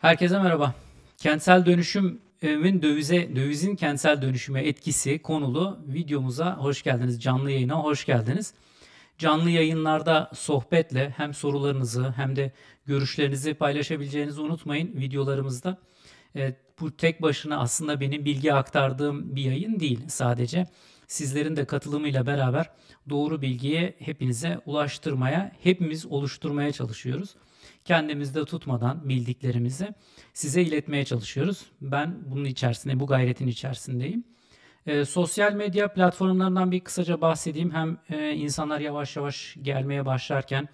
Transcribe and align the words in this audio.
Herkese 0.00 0.38
merhaba. 0.38 0.74
Kentsel 1.18 1.66
dönüşümün 1.66 2.82
dövize, 2.82 3.36
dövizin 3.36 3.76
kentsel 3.76 4.22
dönüşüme 4.22 4.62
etkisi 4.62 5.18
konulu 5.18 5.78
videomuza 5.86 6.56
hoş 6.56 6.82
geldiniz. 6.82 7.22
Canlı 7.22 7.50
yayına 7.50 7.74
hoş 7.74 8.04
geldiniz. 8.06 8.54
Canlı 9.18 9.50
yayınlarda 9.50 10.30
sohbetle 10.34 11.14
hem 11.16 11.34
sorularınızı 11.34 12.12
hem 12.16 12.36
de 12.36 12.52
görüşlerinizi 12.86 13.54
paylaşabileceğinizi 13.54 14.40
unutmayın 14.40 15.00
videolarımızda. 15.00 15.78
E, 16.36 16.54
bu 16.80 16.96
tek 16.96 17.22
başına 17.22 17.58
aslında 17.58 18.00
benim 18.00 18.24
bilgi 18.24 18.54
aktardığım 18.54 19.36
bir 19.36 19.42
yayın 19.42 19.80
değil 19.80 20.00
sadece. 20.08 20.66
Sizlerin 21.06 21.56
de 21.56 21.64
katılımıyla 21.64 22.26
beraber 22.26 22.70
doğru 23.10 23.42
bilgiye 23.42 23.94
hepinize 23.98 24.60
ulaştırmaya, 24.66 25.52
hepimiz 25.62 26.06
oluşturmaya 26.06 26.72
çalışıyoruz 26.72 27.36
kendimizde 27.84 28.44
tutmadan 28.44 29.08
bildiklerimizi 29.08 29.88
size 30.32 30.62
iletmeye 30.62 31.04
çalışıyoruz. 31.04 31.66
Ben 31.80 32.18
bunun 32.26 32.44
içerisinde, 32.44 33.00
bu 33.00 33.06
gayretin 33.06 33.46
içerisindeyim. 33.46 34.24
E, 34.86 35.04
sosyal 35.04 35.52
medya 35.52 35.92
platformlarından 35.92 36.70
bir 36.70 36.80
kısaca 36.80 37.20
bahsedeyim. 37.20 37.70
Hem 37.70 37.98
e, 38.10 38.32
insanlar 38.32 38.80
yavaş 38.80 39.16
yavaş 39.16 39.56
gelmeye 39.62 40.06
başlarken 40.06 40.68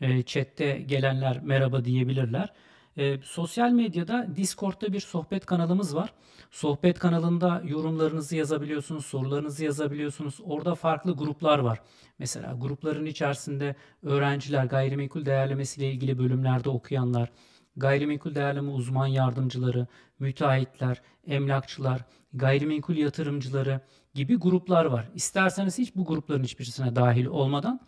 e, 0.00 0.22
chatte 0.22 0.72
gelenler 0.86 1.40
merhaba 1.42 1.84
diyebilirler. 1.84 2.52
E, 2.96 3.18
sosyal 3.22 3.70
medyada 3.70 4.26
Discord'da 4.36 4.92
bir 4.92 5.00
sohbet 5.00 5.46
kanalımız 5.46 5.96
var. 5.96 6.12
Sohbet 6.50 6.98
kanalında 6.98 7.62
yorumlarınızı 7.64 8.36
yazabiliyorsunuz, 8.36 9.06
sorularınızı 9.06 9.64
yazabiliyorsunuz. 9.64 10.40
Orada 10.44 10.74
farklı 10.74 11.16
gruplar 11.16 11.58
var. 11.58 11.80
Mesela 12.18 12.56
grupların 12.60 13.06
içerisinde 13.06 13.76
öğrenciler, 14.02 14.64
gayrimenkul 14.64 15.26
değerlemesiyle 15.26 15.90
ilgili 15.90 16.18
bölümlerde 16.18 16.68
okuyanlar, 16.68 17.30
gayrimenkul 17.76 18.34
değerleme 18.34 18.70
uzman 18.70 19.06
yardımcıları, 19.06 19.86
müteahhitler, 20.18 21.02
emlakçılar, 21.26 22.04
gayrimenkul 22.34 22.96
yatırımcıları 22.96 23.80
gibi 24.14 24.36
gruplar 24.36 24.84
var. 24.84 25.08
İsterseniz 25.14 25.78
hiç 25.78 25.96
bu 25.96 26.04
grupların 26.04 26.44
hiçbirisine 26.44 26.96
dahil 26.96 27.26
olmadan 27.26 27.80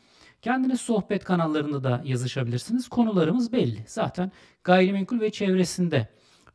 Kendiniz 0.45 0.81
sohbet 0.81 1.25
kanallarında 1.25 1.85
da 1.85 2.03
yazışabilirsiniz. 2.05 2.89
Konularımız 2.89 3.53
belli. 3.53 3.85
Zaten 3.87 4.33
gayrimenkul 4.65 5.21
ve 5.21 5.31
çevresinde 5.31 6.09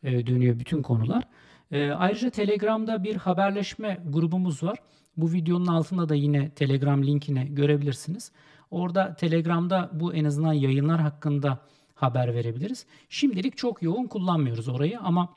e, 0.03 0.27
dönüyor 0.27 0.59
bütün 0.59 0.81
konular. 0.81 1.23
E, 1.71 1.91
ayrıca 1.91 2.29
Telegram'da 2.29 3.03
bir 3.03 3.15
haberleşme 3.15 3.99
grubumuz 4.09 4.63
var. 4.63 4.77
Bu 5.17 5.31
videonun 5.31 5.65
altında 5.65 6.09
da 6.09 6.15
yine 6.15 6.49
Telegram 6.49 7.03
linkini 7.03 7.55
görebilirsiniz. 7.55 8.31
Orada 8.71 9.15
Telegram'da 9.15 9.89
bu 9.93 10.13
en 10.13 10.25
azından 10.25 10.53
yayınlar 10.53 11.01
hakkında 11.01 11.59
haber 11.95 12.35
verebiliriz. 12.35 12.85
Şimdilik 13.09 13.57
çok 13.57 13.83
yoğun 13.83 14.07
kullanmıyoruz 14.07 14.67
orayı 14.67 14.99
ama 14.99 15.29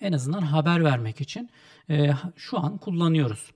en 0.00 0.12
azından 0.12 0.42
haber 0.42 0.84
vermek 0.84 1.20
için 1.20 1.50
e, 1.90 2.10
şu 2.36 2.58
an 2.58 2.78
kullanıyoruz. 2.78 3.50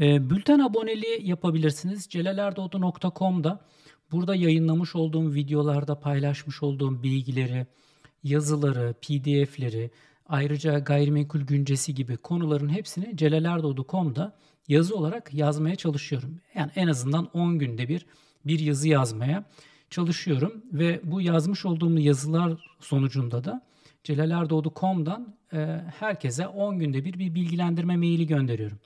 E, 0.00 0.30
bülten 0.30 0.58
aboneliği 0.58 1.28
yapabilirsiniz. 1.28 2.08
celalerdoğdu.com'da 2.10 3.60
burada 4.12 4.34
yayınlamış 4.34 4.96
olduğum 4.96 5.34
videolarda 5.34 6.00
paylaşmış 6.00 6.62
olduğum 6.62 7.02
bilgileri, 7.02 7.66
yazıları, 8.22 8.94
pdf'leri, 9.02 9.90
ayrıca 10.28 10.78
gayrimenkul 10.78 11.40
güncesi 11.40 11.94
gibi 11.94 12.16
konuların 12.16 12.68
hepsini 12.68 13.16
celalerdoğdu.com'da 13.16 14.36
yazı 14.68 14.96
olarak 14.96 15.34
yazmaya 15.34 15.76
çalışıyorum. 15.76 16.40
Yani 16.54 16.70
en 16.76 16.88
azından 16.88 17.28
10 17.32 17.58
günde 17.58 17.88
bir 17.88 18.06
bir 18.46 18.58
yazı 18.58 18.88
yazmaya 18.88 19.44
çalışıyorum 19.90 20.62
ve 20.72 21.00
bu 21.04 21.20
yazmış 21.20 21.66
olduğum 21.66 21.98
yazılar 21.98 22.52
sonucunda 22.80 23.44
da 23.44 23.62
celalerdoğdu.com'dan 24.04 25.34
e, 25.52 25.80
herkese 25.98 26.46
10 26.46 26.78
günde 26.78 27.04
bir 27.04 27.18
bir 27.18 27.34
bilgilendirme 27.34 27.96
maili 27.96 28.26
gönderiyorum. 28.26 28.78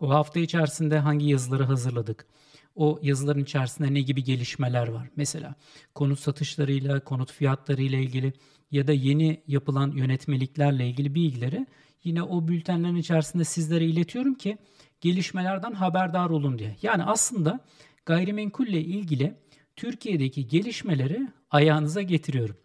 O 0.00 0.10
hafta 0.10 0.40
içerisinde 0.40 0.98
hangi 0.98 1.26
yazıları 1.26 1.64
hazırladık? 1.64 2.26
O 2.74 2.98
yazıların 3.02 3.42
içerisinde 3.42 3.94
ne 3.94 4.00
gibi 4.00 4.24
gelişmeler 4.24 4.88
var? 4.88 5.08
Mesela 5.16 5.54
konut 5.94 6.18
satışlarıyla, 6.18 7.00
konut 7.00 7.32
fiyatlarıyla 7.32 7.98
ilgili 7.98 8.32
ya 8.70 8.86
da 8.86 8.92
yeni 8.92 9.42
yapılan 9.46 9.90
yönetmeliklerle 9.90 10.88
ilgili 10.88 11.14
bilgileri 11.14 11.66
yine 12.04 12.22
o 12.22 12.48
bültenlerin 12.48 12.96
içerisinde 12.96 13.44
sizlere 13.44 13.84
iletiyorum 13.84 14.34
ki 14.34 14.58
gelişmelerden 15.00 15.72
haberdar 15.72 16.30
olun 16.30 16.58
diye. 16.58 16.76
Yani 16.82 17.04
aslında 17.04 17.60
gayrimenkulle 18.06 18.80
ilgili 18.80 19.34
Türkiye'deki 19.76 20.48
gelişmeleri 20.48 21.28
ayağınıza 21.50 22.02
getiriyorum. 22.02 22.56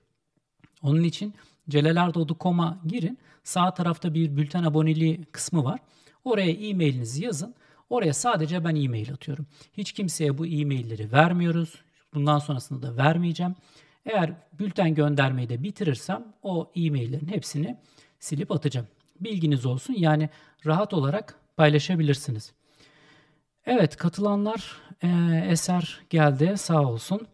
Onun 0.82 1.04
için 1.04 1.34
celalerdoğdu.com'a 1.70 2.82
girin. 2.86 3.18
Sağ 3.44 3.74
tarafta 3.74 4.14
bir 4.14 4.38
bülten 4.38 4.64
aboneliği 4.64 5.26
kısmı 5.32 5.64
var. 5.64 5.80
Oraya 6.26 6.52
e-mailinizi 6.52 7.24
yazın. 7.26 7.56
Oraya 7.90 8.14
sadece 8.14 8.64
ben 8.64 8.76
e-mail 8.76 9.14
atıyorum. 9.14 9.48
Hiç 9.74 9.92
kimseye 9.92 10.38
bu 10.38 10.46
e-mailleri 10.46 11.12
vermiyoruz. 11.12 11.82
Bundan 12.14 12.40
sonrasında 12.40 12.88
da 12.88 12.98
vermeyeceğim. 12.98 13.56
Eğer 14.06 14.34
bülten 14.60 14.96
göndermeyi 14.96 15.50
de 15.50 15.64
bitirirsem 15.64 16.24
o 16.44 16.72
e-maillerin 16.76 17.28
hepsini 17.28 17.78
silip 18.20 18.52
atacağım. 18.52 18.88
Bilginiz 19.20 19.66
olsun. 19.66 19.96
Yani 19.98 20.30
rahat 20.66 20.94
olarak 20.94 21.36
paylaşabilirsiniz. 21.58 22.54
Evet 23.66 23.98
katılanlar 23.98 24.78
e, 25.04 25.10
Eser 25.50 26.02
geldi 26.10 26.54
sağ 26.58 26.82
olsun. 26.82 27.28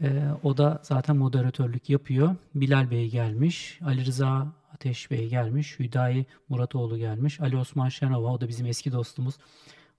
E, 0.00 0.06
o 0.42 0.56
da 0.56 0.80
zaten 0.82 1.16
moderatörlük 1.16 1.90
yapıyor. 1.90 2.36
Bilal 2.54 2.90
Bey 2.90 3.10
gelmiş. 3.10 3.78
Ali 3.84 4.06
Rıza 4.06 4.46
Ateş 4.74 5.10
Bey 5.10 5.28
gelmiş. 5.28 5.78
Hüdayi 5.78 6.26
Muratoğlu 6.48 6.98
gelmiş. 6.98 7.40
Ali 7.40 7.56
Osman 7.56 7.88
Şenova 7.88 8.32
o 8.32 8.40
da 8.40 8.48
bizim 8.48 8.66
eski 8.66 8.92
dostumuz. 8.92 9.34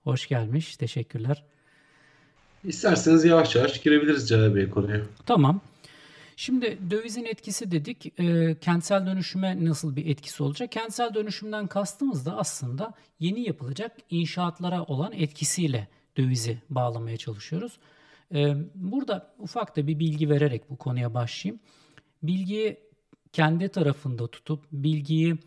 Hoş 0.04 0.28
gelmiş. 0.28 0.76
Teşekkürler. 0.76 1.44
İsterseniz 2.64 3.24
yavaş 3.24 3.56
yavaş 3.56 3.82
girebiliriz 3.82 4.28
Celal 4.28 4.54
Bey 4.54 4.70
konuya. 4.70 5.00
Tamam. 5.26 5.60
Şimdi 6.36 6.78
dövizin 6.90 7.24
etkisi 7.24 7.70
dedik. 7.70 8.20
E, 8.20 8.56
kentsel 8.60 9.06
dönüşüme 9.06 9.64
nasıl 9.64 9.96
bir 9.96 10.06
etkisi 10.06 10.42
olacak? 10.42 10.72
Kentsel 10.72 11.14
dönüşümden 11.14 11.66
kastımız 11.66 12.26
da 12.26 12.36
aslında 12.36 12.94
yeni 13.20 13.40
yapılacak 13.46 13.96
inşaatlara 14.10 14.84
olan 14.84 15.12
etkisiyle 15.12 15.88
dövizi 16.16 16.58
bağlamaya 16.70 17.16
çalışıyoruz. 17.16 17.78
E, 18.34 18.54
burada 18.74 19.34
ufak 19.38 19.76
da 19.76 19.86
bir 19.86 19.98
bilgi 19.98 20.30
vererek 20.30 20.70
bu 20.70 20.76
konuya 20.76 21.14
başlayayım. 21.14 21.60
Bilgiyi 22.22 22.85
kendi 23.32 23.68
tarafında 23.68 24.26
tutup 24.26 24.64
bilgiyi 24.72 25.38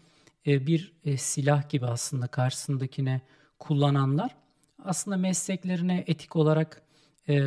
e, 0.48 0.68
bir 0.68 0.94
e, 1.06 1.18
silah 1.18 1.70
gibi 1.70 1.86
aslında 1.86 2.28
karşısındakine 2.28 3.22
kullananlar 3.60 4.36
aslında 4.84 5.18
mesleklerine 5.18 6.04
etik 6.08 6.36
olarak 6.36 6.82
e, 7.30 7.44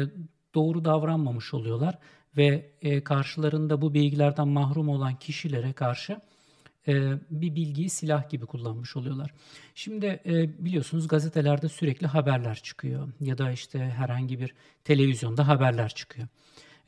doğru 0.55 0.85
davranmamış 0.85 1.55
oluyorlar 1.55 1.99
ve 2.37 2.71
karşılarında 3.05 3.83
bu 3.83 3.95
bilgilerden 3.95 4.49
mahrum 4.49 4.89
olan 4.89 5.17
kişilere 5.17 5.73
karşı 5.73 6.21
bir 7.31 7.57
bilgiyi 7.57 7.91
silah 7.91 8.31
gibi 8.31 8.47
kullanmış 8.47 8.97
oluyorlar. 8.97 9.35
Şimdi 9.75 10.21
biliyorsunuz 10.59 11.09
gazetelerde 11.09 11.69
sürekli 11.69 12.07
haberler 12.07 12.55
çıkıyor 12.55 13.09
ya 13.21 13.39
da 13.39 13.51
işte 13.51 13.79
herhangi 13.79 14.41
bir 14.41 14.55
televizyonda 14.85 15.49
haberler 15.49 15.89
çıkıyor. 15.89 16.29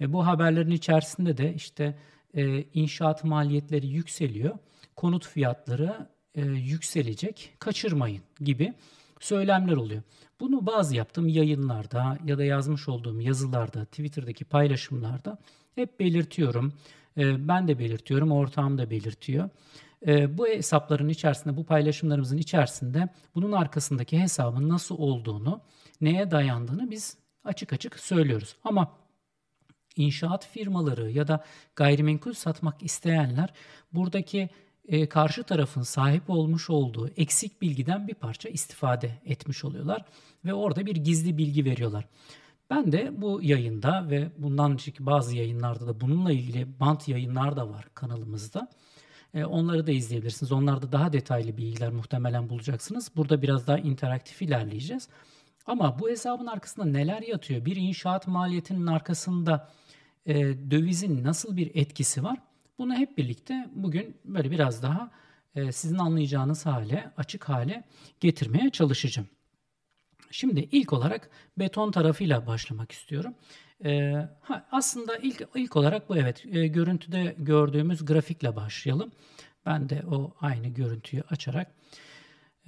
Bu 0.00 0.27
haberlerin 0.27 0.71
içerisinde 0.71 1.37
de 1.37 1.54
işte 1.54 1.99
e, 2.34 2.62
inşaat 2.62 3.25
maliyetleri 3.25 3.87
yükseliyor. 3.87 4.59
Konut 4.97 5.27
fiyatları 5.27 6.09
e, 6.34 6.43
yükselecek. 6.43 7.55
Kaçırmayın 7.59 8.22
gibi 8.41 8.75
söylemler 9.21 9.77
oluyor. 9.77 10.03
Bunu 10.41 10.67
bazı 10.67 10.97
yaptığım 10.97 11.28
yayınlarda 11.28 12.19
ya 12.25 12.39
da 12.39 12.45
yazmış 12.45 12.89
olduğum 12.89 13.21
yazılarda, 13.21 13.84
Twitter'daki 13.84 14.45
paylaşımlarda 14.45 15.39
hep 15.75 16.00
belirtiyorum. 16.00 16.72
E, 17.19 17.49
ben 17.49 17.69
de 17.69 17.78
belirtiyorum, 17.78 18.33
ortağım 18.33 18.78
da 18.78 18.91
belirtiyor. 18.91 19.51
E, 20.07 20.39
bu 20.39 20.47
hesapların 20.47 21.09
içerisinde, 21.09 21.57
bu 21.57 21.65
paylaşımlarımızın 21.65 22.39
içerisinde 22.39 23.09
bunun 23.34 23.53
arkasındaki 23.53 24.19
hesabın 24.21 24.69
nasıl 24.69 24.98
olduğunu, 24.98 25.60
neye 26.01 26.31
dayandığını 26.31 26.91
biz 26.91 27.16
açık 27.45 27.72
açık 27.72 27.98
söylüyoruz. 27.98 28.57
Ama 28.65 28.92
inşaat 29.97 30.47
firmaları 30.47 31.11
ya 31.11 31.29
da 31.29 31.45
gayrimenkul 31.77 32.33
satmak 32.33 32.83
isteyenler 32.83 33.53
buradaki 33.93 34.51
e, 34.89 35.09
karşı 35.09 35.43
tarafın 35.43 35.83
sahip 35.83 36.31
olmuş 36.31 36.71
olduğu 36.71 37.09
eksik 37.09 37.63
bilgiden 37.63 38.09
bir 38.09 38.15
parça 38.15 38.49
istifade 38.49 39.11
etmiş 39.25 39.65
oluyorlar 39.65 40.05
ve 40.45 40.55
orada 40.55 40.87
bir 40.87 40.97
gizli 40.97 41.39
bilgi 41.39 41.65
veriyorlar. 41.65 42.05
Ben 42.71 42.93
de 42.93 43.13
bu 43.17 43.43
yayında 43.43 44.11
ve 44.11 44.31
bundan 44.39 44.73
önceki 44.73 45.07
bazı 45.07 45.37
yayınlarda 45.37 45.87
da 45.87 46.01
bununla 46.01 46.33
ilgili 46.33 46.81
bant 46.81 47.09
yayınlar 47.09 47.57
da 47.57 47.69
var 47.69 47.89
kanalımızda. 47.95 48.69
E, 49.35 49.45
onları 49.45 49.87
da 49.87 49.91
izleyebilirsiniz. 49.91 50.53
Onlarda 50.53 50.93
daha 50.93 51.13
detaylı 51.13 51.57
bilgiler 51.57 51.93
muhtemelen 51.93 52.49
bulacaksınız. 52.49 53.11
Burada 53.17 53.43
biraz 53.43 53.67
daha 53.67 53.79
interaktif 53.79 54.43
ilerleyeceğiz. 54.43 55.09
Ama 55.67 55.99
bu 55.99 56.09
hesabın 56.09 56.47
arkasında 56.47 56.87
neler 56.87 57.23
yatıyor? 57.23 57.65
Bir 57.65 57.77
inşaat 57.77 58.27
maliyetinin 58.27 58.87
arkasında 58.87 59.69
e, 60.26 60.34
dövizin 60.71 61.24
nasıl 61.24 61.56
bir 61.56 61.71
etkisi 61.74 62.22
var? 62.22 62.38
Bunu 62.78 62.94
hep 62.94 63.18
birlikte 63.18 63.71
bugün 63.74 64.16
böyle 64.24 64.50
biraz 64.50 64.82
daha 64.82 65.10
e, 65.54 65.72
sizin 65.72 65.98
anlayacağınız 65.98 66.66
hale, 66.66 67.12
açık 67.16 67.48
hale 67.48 67.84
getirmeye 68.21 68.71
çalışacağım. 68.71 69.28
Şimdi 70.30 70.68
ilk 70.72 70.92
olarak 70.92 71.30
beton 71.59 71.91
tarafıyla 71.91 72.47
başlamak 72.47 72.92
istiyorum. 72.92 73.34
Ee, 73.84 74.28
ha, 74.41 74.66
aslında 74.72 75.16
ilk 75.16 75.48
ilk 75.54 75.76
olarak 75.76 76.09
bu 76.09 76.16
evet 76.16 76.47
e, 76.47 76.66
görüntüde 76.66 77.36
gördüğümüz 77.38 78.04
grafikle 78.04 78.56
başlayalım. 78.56 79.12
Ben 79.66 79.88
de 79.88 80.03
o 80.10 80.34
aynı 80.41 80.68
görüntüyü 80.68 81.22
açarak 81.30 81.74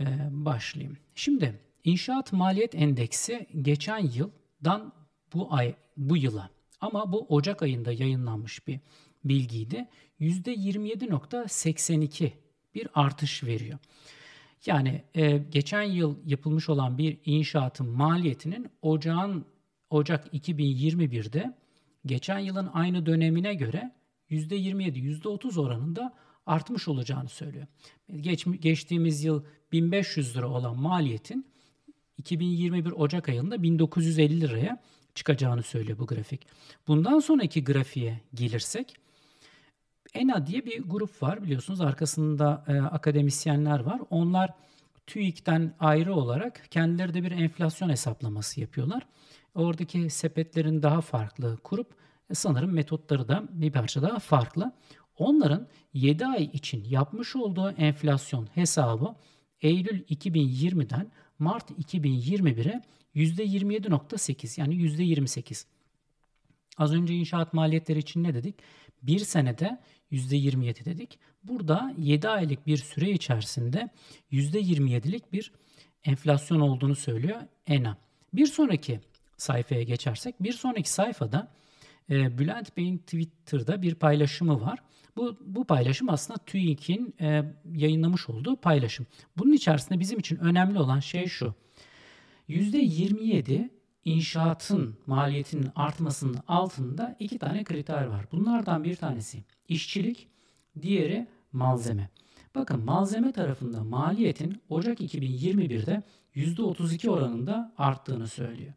e, 0.01 0.05
başlayayım. 0.31 0.99
Şimdi 1.15 1.61
inşaat 1.85 2.33
maliyet 2.33 2.75
endeksi 2.75 3.47
geçen 3.63 3.99
yıldan 3.99 4.93
bu 5.35 5.55
ay 5.55 5.75
bu 5.97 6.17
yıla 6.17 6.51
ama 6.81 7.13
bu 7.13 7.27
Ocak 7.29 7.63
ayında 7.63 7.93
yayınlanmış 7.93 8.67
bir 8.67 8.81
bilgiydi. 9.25 9.89
%27.82 10.21 12.33
bir 12.75 12.89
artış 12.95 13.45
veriyor. 13.45 13.79
Yani 14.67 15.05
e, 15.15 15.39
geçen 15.39 15.83
yıl 15.83 16.17
yapılmış 16.25 16.69
olan 16.69 16.99
bir 16.99 17.19
inşaatın 17.25 17.89
maliyetinin 17.89 18.71
ocağın 18.83 19.45
Ocak 19.91 20.35
2021'de 20.35 21.55
geçen 22.07 22.39
yılın 22.39 22.71
aynı 22.73 23.07
dönemine 23.07 23.55
göre 23.55 23.93
%27, 24.31 25.23
%30 25.23 25.61
oranında 25.61 26.15
artmış 26.47 26.89
olacağını 26.89 27.29
söylüyor. 27.29 27.67
Geç, 28.17 28.47
geçtiğimiz 28.61 29.25
yıl 29.25 29.45
1500 29.73 30.37
lira 30.37 30.49
olan 30.49 30.79
maliyetin 30.79 31.47
2021 32.19 32.93
Ocak 32.93 33.29
ayında 33.29 33.63
1950 33.63 34.41
liraya 34.41 34.83
çıkacağını 35.17 35.63
söylüyor 35.63 35.99
bu 35.99 36.07
grafik. 36.07 36.47
Bundan 36.89 37.19
sonraki 37.21 37.65
grafiğe 37.65 38.21
gelirsek 38.35 38.97
ENA 40.15 40.47
diye 40.47 40.67
bir 40.67 40.83
grup 40.83 41.23
var 41.23 41.43
biliyorsunuz 41.43 41.81
arkasında 41.81 42.65
e, 42.69 42.81
akademisyenler 42.81 43.81
var. 43.81 44.01
Onlar 44.11 44.51
TÜİK'ten 45.07 45.75
ayrı 45.81 46.15
olarak 46.15 46.71
kendileri 46.71 47.15
de 47.15 47.23
bir 47.23 47.31
enflasyon 47.31 47.89
hesaplaması 47.89 48.61
yapıyorlar. 48.61 49.07
Oradaki 49.55 50.11
sepetlerin 50.11 50.83
daha 50.83 51.01
farklı 51.01 51.57
kurup 51.57 51.95
e, 52.31 52.35
sanırım 52.35 52.73
metotları 52.73 53.29
da 53.29 53.45
bir 53.51 53.73
parça 53.73 54.03
daha 54.03 54.19
farklı. 54.19 54.73
Onların 55.19 55.67
7 55.95 56.27
ay 56.27 56.45
için 56.45 56.85
yapmış 56.85 57.37
olduğu 57.37 57.71
enflasyon 57.71 58.49
hesabı 58.55 59.15
Eylül 59.61 60.03
2020'den 60.03 61.11
Mart 61.39 61.71
2021'e 61.71 62.83
%27.8 63.17 64.61
yani 64.61 64.75
%28. 64.75 65.65
Az 66.79 66.95
önce 66.95 67.15
inşaat 67.15 67.53
maliyetleri 67.53 67.99
için 67.99 68.23
ne 68.23 68.35
dedik? 68.35 68.55
Bir 69.03 69.19
senede 69.19 69.81
%27 70.13 70.85
dedik. 70.85 71.19
Burada 71.45 71.95
7 71.99 72.29
aylık 72.29 72.67
bir 72.67 72.77
süre 72.77 73.11
içerisinde 73.11 73.89
%27'lik 74.33 75.33
bir 75.33 75.53
enflasyon 76.05 76.61
olduğunu 76.61 76.95
söylüyor 76.95 77.41
ENA. 77.67 77.99
Bir 78.33 78.47
sonraki 78.47 79.01
sayfaya 79.37 79.83
geçersek 79.83 80.43
bir 80.43 80.53
sonraki 80.53 80.91
sayfada 80.91 81.53
e, 82.11 82.39
Bülent 82.39 82.77
Bey'in 82.77 82.99
Twitter'da 82.99 83.83
bir 83.83 83.95
paylaşımı 83.95 84.61
var. 84.61 84.79
Bu, 85.17 85.37
bu 85.41 85.65
paylaşım 85.65 86.09
aslında 86.11 86.39
TÜİK'in 86.39 87.15
e, 87.21 87.43
yayınlamış 87.75 88.29
olduğu 88.29 88.57
paylaşım. 88.57 89.07
Bunun 89.37 89.53
içerisinde 89.53 90.01
bizim 90.01 90.19
için 90.19 90.37
önemli 90.37 90.79
olan 90.79 91.01
şey 91.01 91.27
şu. 91.27 91.55
%27 92.49 93.71
inşaatın 94.05 94.97
maliyetinin 95.07 95.69
artmasının 95.77 96.39
altında 96.49 97.17
iki 97.19 97.39
tane 97.39 97.65
kriter 97.65 98.05
var. 98.05 98.27
Bunlardan 98.33 98.85
bir 98.85 98.97
tanesi 98.97 99.45
işçilik, 99.69 100.29
diğeri 100.83 101.27
malzeme. 101.53 102.11
Bakın 102.55 102.85
malzeme 102.85 103.33
tarafında 103.33 103.85
maliyetin 103.85 104.63
Ocak 104.69 105.01
2021'de 105.01 106.03
%32 106.35 107.09
oranında 107.09 107.73
arttığını 107.79 108.29
söylüyor. 108.29 108.73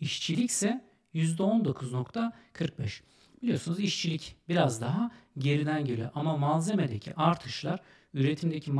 İşçilik 0.00 0.50
ise 0.50 0.84
%19.45. 1.14 3.02
Biliyorsunuz 3.42 3.80
işçilik 3.80 4.36
biraz 4.48 4.80
daha 4.80 5.10
geriden 5.38 5.84
geliyor 5.84 6.10
ama 6.14 6.36
malzemedeki 6.36 7.14
artışlar, 7.14 7.80
üretimdeki 8.14 8.72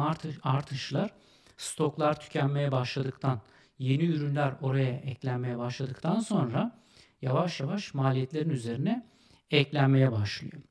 artışlar 0.43 1.11
stoklar 1.57 2.21
tükenmeye 2.21 2.73
başladıktan, 2.73 3.41
yeni 3.79 4.05
ürünler 4.05 4.55
oraya 4.61 4.93
eklenmeye 4.93 5.59
başladıktan 5.59 6.21
sonra 6.21 6.81
yavaş 7.23 7.61
yavaş 7.61 7.95
maliyetlerin 7.95 8.51
üzerine 8.51 9.07
eklenmeye 9.51 10.13
başlıyor. 10.13 10.63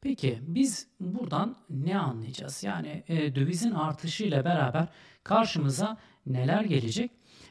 Peki 0.00 0.38
biz 0.42 0.88
buradan 1.00 1.56
ne 1.70 1.98
anlayacağız? 1.98 2.64
Yani 2.64 3.02
e, 3.08 3.34
dövizin 3.34 3.70
artışıyla 3.70 4.44
beraber 4.44 4.88
karşımıza 5.24 5.96
neler 6.26 6.64
gelecek? 6.64 7.10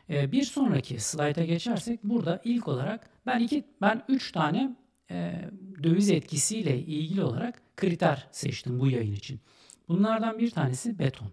E, 0.09 0.31
bir 0.31 0.43
sonraki 0.43 1.00
slayta 1.00 1.45
geçersek 1.45 2.03
burada 2.03 2.41
ilk 2.43 2.67
olarak 2.67 3.09
ben 3.25 3.39
iki 3.39 3.63
ben 3.81 4.03
üç 4.07 4.31
tane 4.31 4.75
e, 5.11 5.50
döviz 5.83 6.09
etkisiyle 6.09 6.79
ilgili 6.79 7.23
olarak 7.23 7.61
kriter 7.77 8.27
seçtim 8.31 8.79
bu 8.79 8.88
yayın 8.88 9.13
için. 9.13 9.39
Bunlardan 9.88 10.39
bir 10.39 10.51
tanesi 10.51 11.00
beton, 11.00 11.31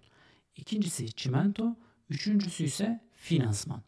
ikincisi 0.56 1.12
çimento, 1.12 1.76
üçüncüsü 2.10 2.64
ise 2.64 3.00
finansman. 3.12 3.82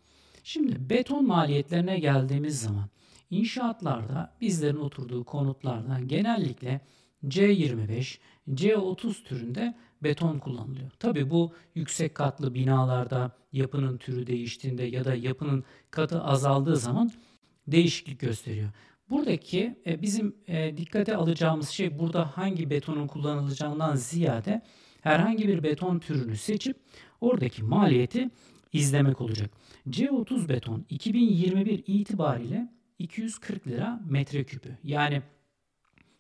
Şimdi 0.45 0.91
beton 0.91 1.27
maliyetlerine 1.27 1.99
geldiğimiz 1.99 2.61
zaman 2.61 2.89
inşaatlarda 3.31 4.37
bizlerin 4.41 4.77
oturduğu 4.77 5.25
konutlarda 5.25 6.01
genellikle 6.01 6.81
C25, 7.25 8.19
C30 8.51 9.25
türünde 9.25 9.75
beton 10.03 10.39
kullanılıyor. 10.39 10.91
Tabi 10.91 11.31
bu 11.31 11.53
yüksek 11.75 12.15
katlı 12.15 12.55
binalarda 12.55 13.37
yapının 13.53 13.99
türü 13.99 14.27
değiştiğinde 14.27 14.83
ya 14.83 15.05
da 15.05 15.15
yapının 15.15 15.65
katı 15.91 16.23
azaldığı 16.23 16.77
zaman 16.77 17.11
değişiklik 17.67 18.21
gösteriyor. 18.21 18.71
Buradaki 19.11 19.79
e, 19.87 20.03
bizim 20.03 20.37
e, 20.47 20.77
dikkate 20.77 21.17
alacağımız 21.17 21.69
şey 21.69 21.99
burada 21.99 22.37
hangi 22.37 22.71
betonun 22.71 23.07
kullanılacağından 23.07 23.97
ziyade 23.97 24.63
herhangi 25.07 25.49
bir 25.49 25.63
beton 25.63 25.99
türünü 25.99 26.37
seçip 26.37 26.77
oradaki 27.21 27.65
maliyeti 27.65 28.31
izlemek 28.73 29.21
olacak. 29.21 29.51
C30 29.89 30.49
beton 30.49 30.85
2021 30.91 31.83
itibariyle 31.87 32.73
240 32.99 33.67
lira 33.67 34.01
metreküpü. 34.07 34.79
Yani 34.85 35.23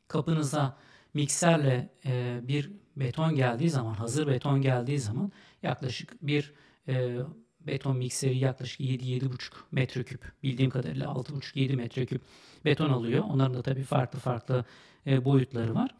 kapınıza 0.08 0.76
mikserle 1.14 1.88
e, 2.06 2.40
bir 2.42 2.72
beton 2.96 3.34
geldiği 3.34 3.70
zaman, 3.70 3.94
hazır 3.94 4.26
beton 4.26 4.60
geldiği 4.60 4.98
zaman 4.98 5.32
yaklaşık 5.62 6.26
bir 6.26 6.52
e, 6.88 7.16
beton 7.60 7.96
mikseri 7.96 8.38
yaklaşık 8.38 8.80
7-7,5 8.80 9.52
metreküp 9.72 10.32
bildiğim 10.42 10.70
kadarıyla 10.70 11.06
6,5-7 11.06 11.76
metreküp 11.76 12.22
beton 12.64 12.90
alıyor. 12.90 13.24
Onların 13.28 13.54
da 13.54 13.62
tabii 13.62 13.82
farklı 13.82 14.18
farklı 14.18 14.64
e, 15.06 15.24
boyutları 15.24 15.74
var. 15.74 15.90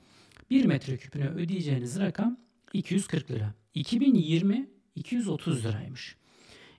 1 0.50 0.64
metreküpüne 0.64 1.28
ödeyeceğiniz 1.28 2.00
rakam 2.00 2.45
240 2.78 3.30
lira. 3.30 3.54
2020 3.74 4.70
230 4.94 5.64
liraymış. 5.64 6.16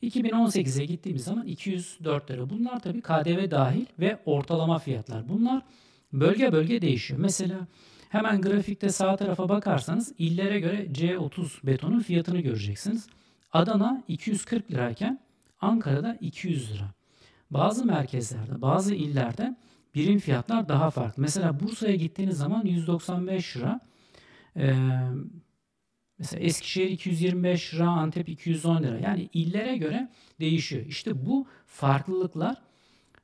2018'e 0.03 0.85
gittiğimiz 0.85 1.23
zaman 1.23 1.45
204 1.45 2.31
lira. 2.31 2.49
Bunlar 2.49 2.79
tabii 2.79 3.01
KDV 3.01 3.51
dahil 3.51 3.85
ve 3.99 4.19
ortalama 4.25 4.79
fiyatlar. 4.79 5.29
Bunlar 5.29 5.61
bölge 6.13 6.51
bölge 6.51 6.81
değişiyor. 6.81 7.19
Mesela 7.19 7.67
Hemen 8.09 8.41
grafikte 8.41 8.89
sağ 8.89 9.15
tarafa 9.15 9.49
bakarsanız 9.49 10.13
illere 10.17 10.59
göre 10.59 10.85
C30 10.85 11.65
betonun 11.65 11.99
fiyatını 11.99 12.39
göreceksiniz. 12.39 13.07
Adana 13.51 14.03
240 14.07 14.71
lirayken 14.71 15.19
Ankara'da 15.61 16.17
200 16.21 16.73
lira. 16.73 16.93
Bazı 17.51 17.85
merkezlerde, 17.85 18.61
bazı 18.61 18.95
illerde 18.95 19.55
birim 19.95 20.19
fiyatlar 20.19 20.69
daha 20.69 20.89
farklı. 20.89 21.21
Mesela 21.21 21.59
Bursa'ya 21.59 21.95
gittiğiniz 21.95 22.37
zaman 22.37 22.65
195 22.65 23.57
lira. 23.57 23.79
Ee, 24.57 24.75
mesela 26.19 26.43
Eskişehir 26.43 26.89
225 26.89 27.73
lira, 27.73 27.89
Antep 27.89 28.29
210 28.29 28.83
lira. 28.83 28.99
Yani 28.99 29.29
illere 29.33 29.77
göre 29.77 30.09
değişiyor. 30.39 30.85
İşte 30.85 31.25
bu 31.25 31.47
farklılıklar 31.65 32.61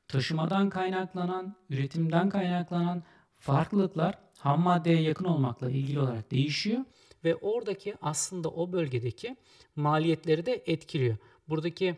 taşımadan 0.08 0.70
kaynaklanan, 0.70 1.54
üretimden 1.70 2.28
kaynaklanan 2.28 3.02
farklılıklar 3.38 4.18
ham 4.38 4.60
maddeye 4.60 5.02
yakın 5.02 5.24
olmakla 5.24 5.70
ilgili 5.70 6.00
olarak 6.00 6.30
değişiyor 6.30 6.84
ve 7.24 7.36
oradaki 7.36 7.94
aslında 8.02 8.48
o 8.48 8.72
bölgedeki 8.72 9.36
maliyetleri 9.76 10.46
de 10.46 10.62
etkiliyor. 10.66 11.16
Buradaki 11.48 11.96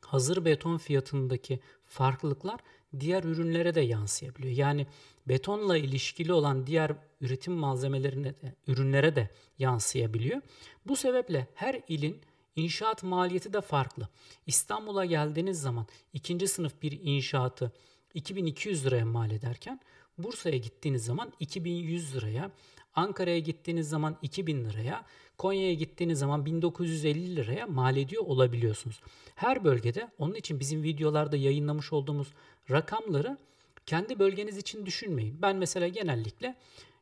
hazır 0.00 0.44
beton 0.44 0.78
fiyatındaki 0.78 1.60
farklılıklar 1.84 2.60
diğer 3.00 3.24
ürünlere 3.24 3.74
de 3.74 3.80
yansıyabiliyor. 3.80 4.54
Yani 4.54 4.86
betonla 5.28 5.76
ilişkili 5.76 6.32
olan 6.32 6.66
diğer 6.66 6.92
üretim 7.20 7.52
malzemelerine 7.52 8.34
de, 8.36 8.54
ürünlere 8.66 9.16
de 9.16 9.30
yansıyabiliyor. 9.58 10.42
Bu 10.86 10.96
sebeple 10.96 11.46
her 11.54 11.82
ilin 11.88 12.20
inşaat 12.56 13.02
maliyeti 13.02 13.52
de 13.52 13.60
farklı. 13.60 14.08
İstanbul'a 14.46 15.04
geldiğiniz 15.04 15.60
zaman 15.60 15.86
ikinci 16.12 16.48
sınıf 16.48 16.82
bir 16.82 17.00
inşaatı 17.02 17.72
2200 18.14 18.86
liraya 18.86 19.06
mal 19.06 19.30
ederken 19.30 19.80
Bursa'ya 20.18 20.56
gittiğiniz 20.56 21.04
zaman 21.04 21.32
2100 21.40 22.16
liraya, 22.16 22.50
Ankara'ya 22.94 23.38
gittiğiniz 23.38 23.88
zaman 23.88 24.16
2000 24.22 24.64
liraya, 24.64 25.04
Konya'ya 25.38 25.74
gittiğiniz 25.74 26.18
zaman 26.18 26.46
1950 26.46 27.36
liraya 27.36 27.66
mal 27.66 27.96
ediyor 27.96 28.22
olabiliyorsunuz. 28.26 29.00
Her 29.34 29.64
bölgede 29.64 30.10
onun 30.18 30.34
için 30.34 30.60
bizim 30.60 30.82
videolarda 30.82 31.36
yayınlamış 31.36 31.92
olduğumuz 31.92 32.28
rakamları 32.70 33.38
kendi 33.86 34.18
bölgeniz 34.18 34.58
için 34.58 34.86
düşünmeyin. 34.86 35.42
Ben 35.42 35.56
mesela 35.56 35.88
genellikle 35.88 36.56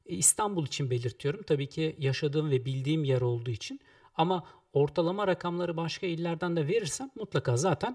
e, 0.06 0.14
İstanbul 0.14 0.66
için 0.66 0.90
belirtiyorum. 0.90 1.42
Tabii 1.42 1.66
ki 1.66 1.96
yaşadığım 1.98 2.50
ve 2.50 2.64
bildiğim 2.64 3.04
yer 3.04 3.20
olduğu 3.20 3.50
için. 3.50 3.80
Ama 4.16 4.44
ortalama 4.72 5.26
rakamları 5.26 5.76
başka 5.76 6.06
illerden 6.06 6.56
de 6.56 6.68
verirsem 6.68 7.10
mutlaka 7.14 7.56
zaten 7.56 7.94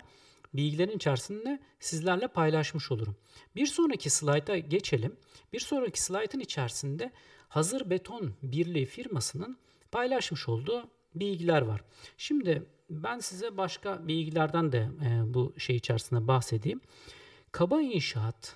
bilgilerin 0.53 0.95
içerisinde 0.95 1.59
sizlerle 1.79 2.27
paylaşmış 2.27 2.91
olurum. 2.91 3.15
Bir 3.55 3.65
sonraki 3.65 4.09
slayta 4.09 4.57
geçelim. 4.57 5.15
Bir 5.53 5.59
sonraki 5.59 6.01
slaytın 6.01 6.39
içerisinde 6.39 7.11
Hazır 7.49 7.89
Beton 7.89 8.33
Birliği 8.43 8.85
firmasının 8.85 9.57
paylaşmış 9.91 10.49
olduğu 10.49 10.89
bilgiler 11.15 11.61
var. 11.61 11.83
Şimdi 12.17 12.63
ben 12.89 13.19
size 13.19 13.57
başka 13.57 14.07
bilgilerden 14.07 14.71
de 14.71 14.77
e, 14.77 15.33
bu 15.33 15.53
şey 15.57 15.75
içerisinde 15.75 16.27
bahsedeyim. 16.27 16.81
Kaba 17.51 17.81
inşaat 17.81 18.55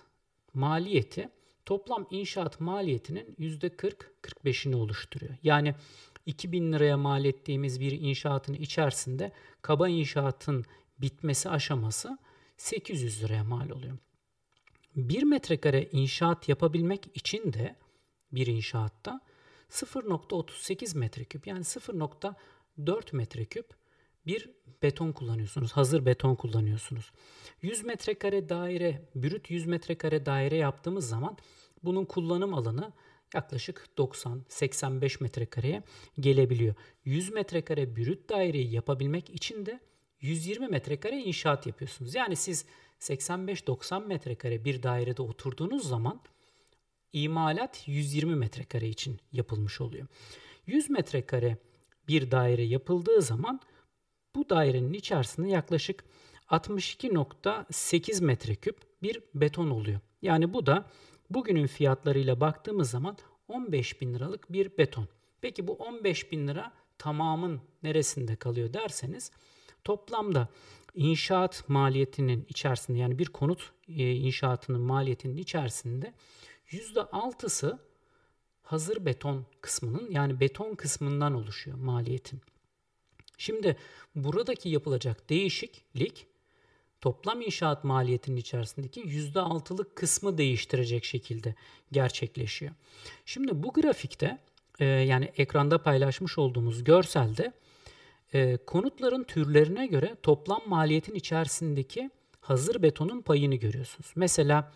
maliyeti 0.54 1.30
toplam 1.66 2.08
inşaat 2.10 2.60
maliyetinin 2.60 3.36
%40-45'ini 3.40 4.76
oluşturuyor. 4.76 5.34
Yani 5.44 5.76
2000 6.26 6.74
liraya 6.74 6.98
mal 6.98 7.26
ettiğimiz 7.26 7.80
bir 7.80 7.92
inşaatın 7.92 8.54
içerisinde 8.54 9.32
kaba 9.62 9.90
inşaatın 9.90 10.66
bitmesi 11.02 11.50
aşaması 11.50 12.18
800 12.58 13.24
liraya 13.24 13.44
mal 13.44 13.70
oluyor. 13.70 13.98
1 14.96 15.24
metrekare 15.24 15.90
inşaat 15.92 16.50
yapabilmek 16.50 17.10
için 17.14 17.54
de 17.54 17.76
bir 18.32 18.48
inşaatta 18.48 19.22
0.38 19.74 20.98
metreküp 20.98 21.48
yani 21.48 21.60
0.4 21.60 23.16
metreküp 23.16 23.70
bir 24.26 24.50
beton 24.84 25.12
kullanıyorsunuz. 25.12 25.72
Hazır 25.72 26.06
beton 26.06 26.36
kullanıyorsunuz. 26.36 27.12
100 27.62 27.84
metrekare 27.84 28.50
daire, 28.50 29.10
brüt 29.16 29.50
100 29.50 29.66
metrekare 29.66 30.26
daire 30.26 30.56
yaptığımız 30.56 31.10
zaman 31.10 31.38
bunun 31.84 32.06
kullanım 32.06 32.54
alanı 32.54 32.92
yaklaşık 33.34 33.88
90-85 33.98 35.24
metrekareye 35.24 35.84
gelebiliyor. 36.20 36.76
100 37.06 37.32
metrekare 37.32 37.96
brüt 37.96 38.30
daireyi 38.30 38.74
yapabilmek 38.74 39.30
için 39.30 39.66
de 39.66 39.80
120 40.22 40.68
metrekare 40.68 41.22
inşaat 41.22 41.68
yapıyorsunuz. 41.68 42.16
Yani 42.16 42.36
siz 42.36 42.66
85-90 43.00 44.06
metrekare 44.06 44.66
bir 44.66 44.84
dairede 44.84 45.22
oturduğunuz 45.22 45.88
zaman 45.88 46.22
imalat 47.14 47.88
120 47.88 48.36
metrekare 48.36 48.88
için 48.88 49.20
yapılmış 49.32 49.82
oluyor. 49.82 50.08
100 50.66 50.90
metrekare 50.90 51.58
bir 52.08 52.32
daire 52.32 52.64
yapıldığı 52.64 53.22
zaman 53.22 53.60
bu 54.36 54.50
dairenin 54.50 54.94
içerisinde 54.94 55.50
yaklaşık 55.50 56.04
62.8 56.50 58.24
metreküp 58.24 58.78
bir 59.04 59.24
beton 59.36 59.70
oluyor. 59.70 60.00
Yani 60.22 60.54
bu 60.54 60.66
da 60.66 60.90
bugünün 61.30 61.68
fiyatlarıyla 61.68 62.40
baktığımız 62.40 62.90
zaman 62.90 63.18
15 63.48 64.02
bin 64.02 64.14
liralık 64.14 64.54
bir 64.54 64.78
beton. 64.78 65.08
Peki 65.42 65.68
bu 65.68 65.74
15 65.74 66.32
bin 66.32 66.48
lira 66.48 66.72
tamamın 66.98 67.62
neresinde 67.84 68.36
kalıyor 68.36 68.74
derseniz 68.74 69.32
toplamda 69.84 70.48
inşaat 70.96 71.70
maliyetinin 71.70 72.46
içerisinde 72.50 72.98
yani 72.98 73.20
bir 73.20 73.26
konut 73.26 73.72
e, 73.88 74.12
inşaatının 74.12 74.82
maliyetinin 74.82 75.38
içerisinde 75.38 76.14
%6'sı 76.74 77.80
hazır 78.64 79.06
beton 79.06 79.46
kısmının 79.62 80.12
yani 80.12 80.40
beton 80.40 80.76
kısmından 80.76 81.34
oluşuyor 81.34 81.78
maliyetin. 81.78 82.42
Şimdi 83.38 83.78
buradaki 84.16 84.70
yapılacak 84.70 85.30
değişiklik 85.30 86.28
toplam 87.02 87.42
inşaat 87.42 87.84
maliyetinin 87.84 88.38
içerisindeki 88.38 89.02
%6'lık 89.02 89.96
kısmı 89.96 90.38
değiştirecek 90.38 91.06
şekilde 91.06 91.56
gerçekleşiyor. 91.92 92.72
Şimdi 93.26 93.64
bu 93.64 93.74
grafikte 93.74 94.38
e, 94.80 94.86
yani 94.86 95.32
ekranda 95.38 95.84
paylaşmış 95.84 96.38
olduğumuz 96.38 96.84
görselde 96.84 97.54
e, 98.34 98.58
konutların 98.58 99.24
türlerine 99.24 99.88
göre 99.88 100.16
toplam 100.24 100.62
maliyetin 100.66 101.16
içerisindeki 101.16 102.10
hazır 102.42 102.82
betonun 102.82 103.22
payını 103.22 103.56
görüyorsunuz. 103.56 104.12
Mesela 104.16 104.72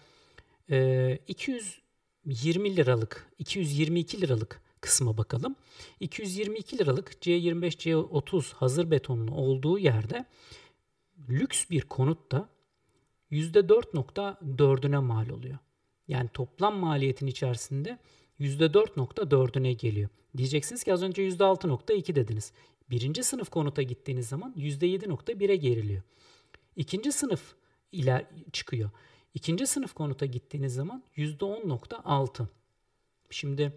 e, 0.69 1.19
200 1.27 1.81
20 2.27 2.75
liralık, 2.75 3.31
222 3.39 4.21
liralık 4.21 4.61
kısma 4.81 5.17
bakalım. 5.17 5.55
222 5.99 6.77
liralık 6.77 7.13
C25, 7.13 7.67
C30 7.67 8.53
hazır 8.53 8.91
betonun 8.91 9.27
olduğu 9.27 9.79
yerde 9.79 10.25
lüks 11.29 11.69
bir 11.69 11.81
konut 11.81 12.31
da 12.31 12.49
%4.4'üne 13.31 15.01
mal 15.01 15.29
oluyor. 15.29 15.57
Yani 16.07 16.29
toplam 16.33 16.75
maliyetin 16.75 17.27
içerisinde 17.27 17.99
%4.4'üne 18.39 19.71
geliyor. 19.71 20.09
Diyeceksiniz 20.37 20.83
ki 20.83 20.93
az 20.93 21.03
önce 21.03 21.29
%6.2 21.29 22.15
dediniz. 22.15 22.51
Birinci 22.89 23.23
sınıf 23.23 23.49
konuta 23.49 23.81
gittiğiniz 23.81 24.27
zaman 24.27 24.53
%7.1'e 24.57 25.55
geriliyor. 25.55 26.01
İkinci 26.75 27.11
sınıf 27.11 27.55
iler 27.91 28.25
çıkıyor. 28.51 28.89
İkinci 29.37 29.67
sınıf 29.67 29.93
konuta 29.93 30.25
gittiğiniz 30.25 30.73
zaman 30.73 31.03
%10.6. 31.17 32.45
Şimdi 33.29 33.73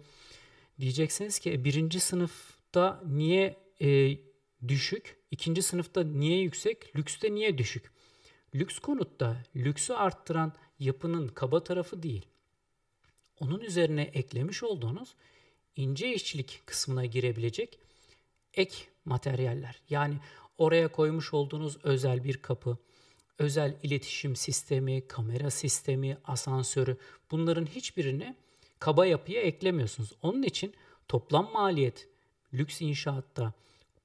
diyeceksiniz 0.79 1.39
ki 1.39 1.51
e, 1.53 1.63
birinci 1.63 1.99
sınıfta 1.99 3.03
niye 3.05 3.57
e, 3.81 4.17
düşük, 4.67 5.17
ikinci 5.31 5.61
sınıfta 5.61 6.03
niye 6.03 6.41
yüksek, 6.41 6.95
lükste 6.95 7.35
niye 7.35 7.57
düşük? 7.57 7.91
Lüks 8.55 8.79
konutta 8.79 9.43
lüksü 9.55 9.93
arttıran 9.93 10.53
yapının 10.79 11.27
kaba 11.27 11.63
tarafı 11.63 12.03
değil. 12.03 12.25
Onun 13.39 13.59
üzerine 13.59 14.01
eklemiş 14.01 14.63
olduğunuz 14.63 15.15
ince 15.75 16.13
işçilik 16.13 16.61
kısmına 16.65 17.05
girebilecek 17.05 17.79
ek 18.53 18.75
materyaller. 19.05 19.81
Yani 19.89 20.15
oraya 20.57 20.87
koymuş 20.87 21.33
olduğunuz 21.33 21.77
özel 21.83 22.23
bir 22.23 22.37
kapı, 22.37 22.77
özel 23.39 23.77
iletişim 23.83 24.35
sistemi, 24.35 25.07
kamera 25.07 25.51
sistemi, 25.51 26.17
asansörü 26.25 26.97
bunların 27.31 27.65
hiçbirini 27.65 28.35
kaba 28.79 29.05
yapıya 29.05 29.41
eklemiyorsunuz. 29.41 30.11
Onun 30.21 30.43
için 30.43 30.73
toplam 31.07 31.51
maliyet 31.53 32.07
lüks 32.53 32.81
inşaatta 32.81 33.53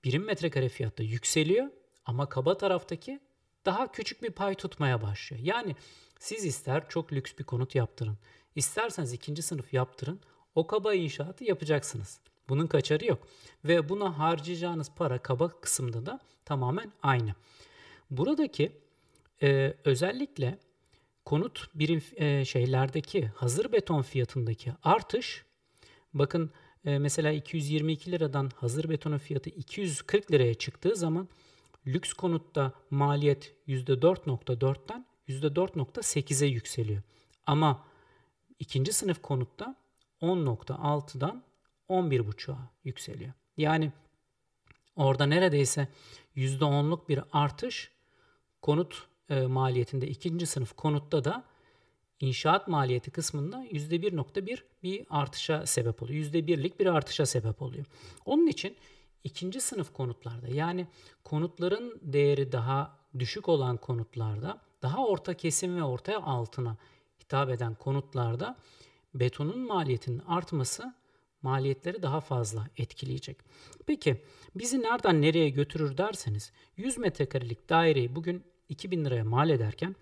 birim 0.04 0.24
metrekare 0.24 0.68
fiyatta 0.68 1.02
yükseliyor 1.02 1.66
ama 2.06 2.28
kaba 2.28 2.58
taraftaki 2.58 3.20
daha 3.64 3.92
küçük 3.92 4.22
bir 4.22 4.30
pay 4.30 4.54
tutmaya 4.54 5.02
başlıyor. 5.02 5.42
Yani 5.44 5.76
siz 6.18 6.44
ister 6.44 6.88
çok 6.88 7.12
lüks 7.12 7.32
bir 7.38 7.44
konut 7.44 7.74
yaptırın, 7.74 8.18
isterseniz 8.56 9.12
ikinci 9.12 9.42
sınıf 9.42 9.74
yaptırın, 9.74 10.20
o 10.54 10.66
kaba 10.66 10.94
inşaatı 10.94 11.44
yapacaksınız. 11.44 12.20
Bunun 12.48 12.66
kaçarı 12.66 13.06
yok. 13.06 13.18
Ve 13.64 13.88
buna 13.88 14.18
harcayacağınız 14.18 14.90
para 14.96 15.18
kaba 15.18 15.48
kısımda 15.48 16.06
da 16.06 16.20
tamamen 16.44 16.92
aynı. 17.02 17.34
Buradaki 18.10 18.72
e, 19.42 19.74
özellikle 19.84 20.58
konut 21.24 21.70
birim 21.74 22.02
e, 22.16 22.44
şeylerdeki 22.44 23.26
hazır 23.26 23.72
beton 23.72 24.02
fiyatındaki 24.02 24.72
artış 24.82 25.44
bakın 26.14 26.50
e, 26.84 26.98
mesela 26.98 27.32
222 27.32 28.12
liradan 28.12 28.50
hazır 28.56 28.88
betonun 28.88 29.18
fiyatı 29.18 29.50
240 29.50 30.32
liraya 30.32 30.54
çıktığı 30.54 30.96
zaman 30.96 31.28
lüks 31.86 32.12
konutta 32.12 32.72
maliyet 32.90 33.54
%4.4'ten 33.68 35.06
%4.8'e 35.28 36.48
yükseliyor. 36.48 37.02
Ama 37.46 37.84
ikinci 38.58 38.92
sınıf 38.92 39.22
konutta 39.22 39.76
10.6'dan 40.22 41.42
11.5'a 41.88 42.70
yükseliyor. 42.84 43.32
Yani 43.56 43.92
orada 44.96 45.26
neredeyse 45.26 45.88
%10'luk 46.36 47.08
bir 47.08 47.20
artış 47.32 47.90
konut 48.62 49.06
e, 49.30 49.40
maliyetinde 49.40 50.08
ikinci 50.08 50.46
sınıf 50.46 50.76
konutta 50.76 51.24
da 51.24 51.44
inşaat 52.20 52.68
maliyeti 52.68 53.10
kısmında 53.10 53.66
%1.1 53.66 54.58
bir 54.82 55.06
artışa 55.10 55.66
sebep 55.66 56.02
oluyor. 56.02 56.24
%1'lik 56.24 56.80
bir 56.80 56.86
artışa 56.86 57.26
sebep 57.26 57.62
oluyor. 57.62 57.86
Onun 58.24 58.46
için 58.46 58.76
ikinci 59.24 59.60
sınıf 59.60 59.92
konutlarda 59.92 60.48
yani 60.48 60.86
konutların 61.24 62.00
değeri 62.02 62.52
daha 62.52 62.98
düşük 63.18 63.48
olan 63.48 63.76
konutlarda 63.76 64.60
daha 64.82 65.06
orta 65.06 65.34
kesim 65.34 65.76
ve 65.76 65.82
orta 65.82 66.22
altına 66.22 66.76
hitap 67.20 67.50
eden 67.50 67.74
konutlarda 67.74 68.56
betonun 69.14 69.58
maliyetinin 69.58 70.18
artması 70.18 70.94
maliyetleri 71.42 72.02
daha 72.02 72.20
fazla 72.20 72.68
etkileyecek. 72.76 73.36
Peki 73.86 74.22
bizi 74.54 74.82
nereden 74.82 75.22
nereye 75.22 75.48
götürür 75.48 75.98
derseniz 75.98 76.52
100 76.76 76.98
metrekarelik 76.98 77.68
daireyi 77.68 78.16
bugün 78.16 78.44
2000 78.68 79.04
liraya 79.04 79.24
mal 79.24 79.50
ederken 79.50 79.96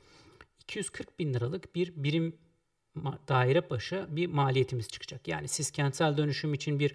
240 0.61 1.18
bin 1.18 1.35
liralık 1.35 1.75
bir 1.75 1.92
birim 1.97 2.37
daire 3.28 3.71
başı 3.71 4.06
bir 4.09 4.26
maliyetimiz 4.26 4.88
çıkacak. 4.88 5.28
Yani 5.28 5.49
siz 5.49 5.71
kentsel 5.71 6.16
dönüşüm 6.16 6.54
için 6.54 6.78
bir 6.78 6.94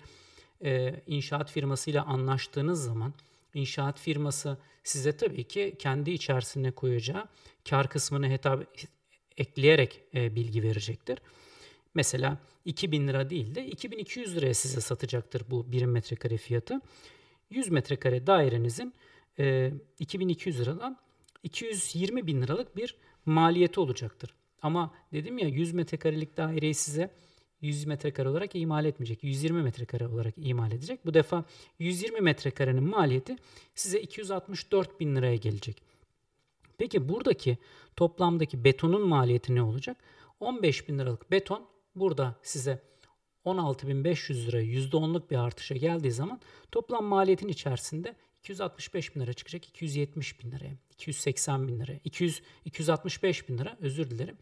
e, 0.63 1.01
inşaat 1.07 1.51
firmasıyla 1.51 2.05
anlaştığınız 2.05 2.83
zaman 2.83 3.13
inşaat 3.53 3.99
firması 3.99 4.57
size 4.83 5.17
tabii 5.17 5.43
ki 5.43 5.75
kendi 5.79 6.11
içerisine 6.11 6.71
koyacağı 6.71 7.27
kar 7.69 7.89
kısmını 7.89 8.29
hitap 8.29 8.65
ekleyerek 9.37 10.01
e, 10.15 10.35
bilgi 10.35 10.63
verecektir. 10.63 11.19
Mesela 11.93 12.37
2000 12.65 13.07
lira 13.07 13.29
değil 13.29 13.55
de 13.55 13.65
2200 13.65 14.35
liraya 14.35 14.53
size 14.53 14.81
satacaktır 14.81 15.43
bu 15.49 15.71
birim 15.71 15.91
metrekare 15.91 16.37
fiyatı. 16.37 16.81
100 17.49 17.69
metrekare 17.69 18.27
dairenizin 18.27 18.93
e, 19.39 19.73
2200 19.99 20.59
liradan 20.59 20.97
220 21.43 22.27
bin 22.27 22.41
liralık 22.41 22.75
bir 22.75 22.95
maliyeti 23.25 23.79
olacaktır. 23.79 24.33
Ama 24.61 24.93
dedim 25.13 25.37
ya 25.37 25.47
100 25.47 25.73
metrekarelik 25.73 26.37
daireyi 26.37 26.73
size 26.73 27.11
100 27.61 27.85
metrekare 27.85 28.29
olarak 28.29 28.55
imal 28.55 28.85
etmeyecek. 28.85 29.23
120 29.23 29.63
metrekare 29.63 30.07
olarak 30.07 30.33
imal 30.37 30.71
edecek. 30.71 31.05
Bu 31.05 31.13
defa 31.13 31.45
120 31.79 32.21
metrekarenin 32.21 32.83
maliyeti 32.83 33.35
size 33.75 34.01
264 34.01 34.99
bin 34.99 35.15
liraya 35.15 35.35
gelecek. 35.35 35.81
Peki 36.77 37.09
buradaki 37.09 37.57
toplamdaki 37.95 38.63
betonun 38.63 39.07
maliyeti 39.07 39.55
ne 39.55 39.61
olacak? 39.61 39.97
15 40.39 40.87
bin 40.87 40.99
liralık 40.99 41.31
beton 41.31 41.65
burada 41.95 42.35
size 42.43 42.83
16.500 43.45 44.47
lira 44.47 44.61
%10'luk 44.63 45.29
bir 45.29 45.37
artışa 45.37 45.75
geldiği 45.75 46.11
zaman 46.11 46.41
toplam 46.71 47.05
maliyetin 47.05 47.47
içerisinde 47.47 48.15
265 48.43 49.15
bin 49.15 49.21
lira 49.21 49.33
çıkacak 49.33 49.65
270 49.67 50.43
bin 50.43 50.51
liraya, 50.51 50.73
280 50.93 51.67
bin 51.67 51.79
liraya, 51.79 51.99
200, 52.03 52.41
265 52.65 53.49
bin 53.49 53.57
lira 53.57 53.77
özür 53.81 54.09
dilerim. 54.09 54.37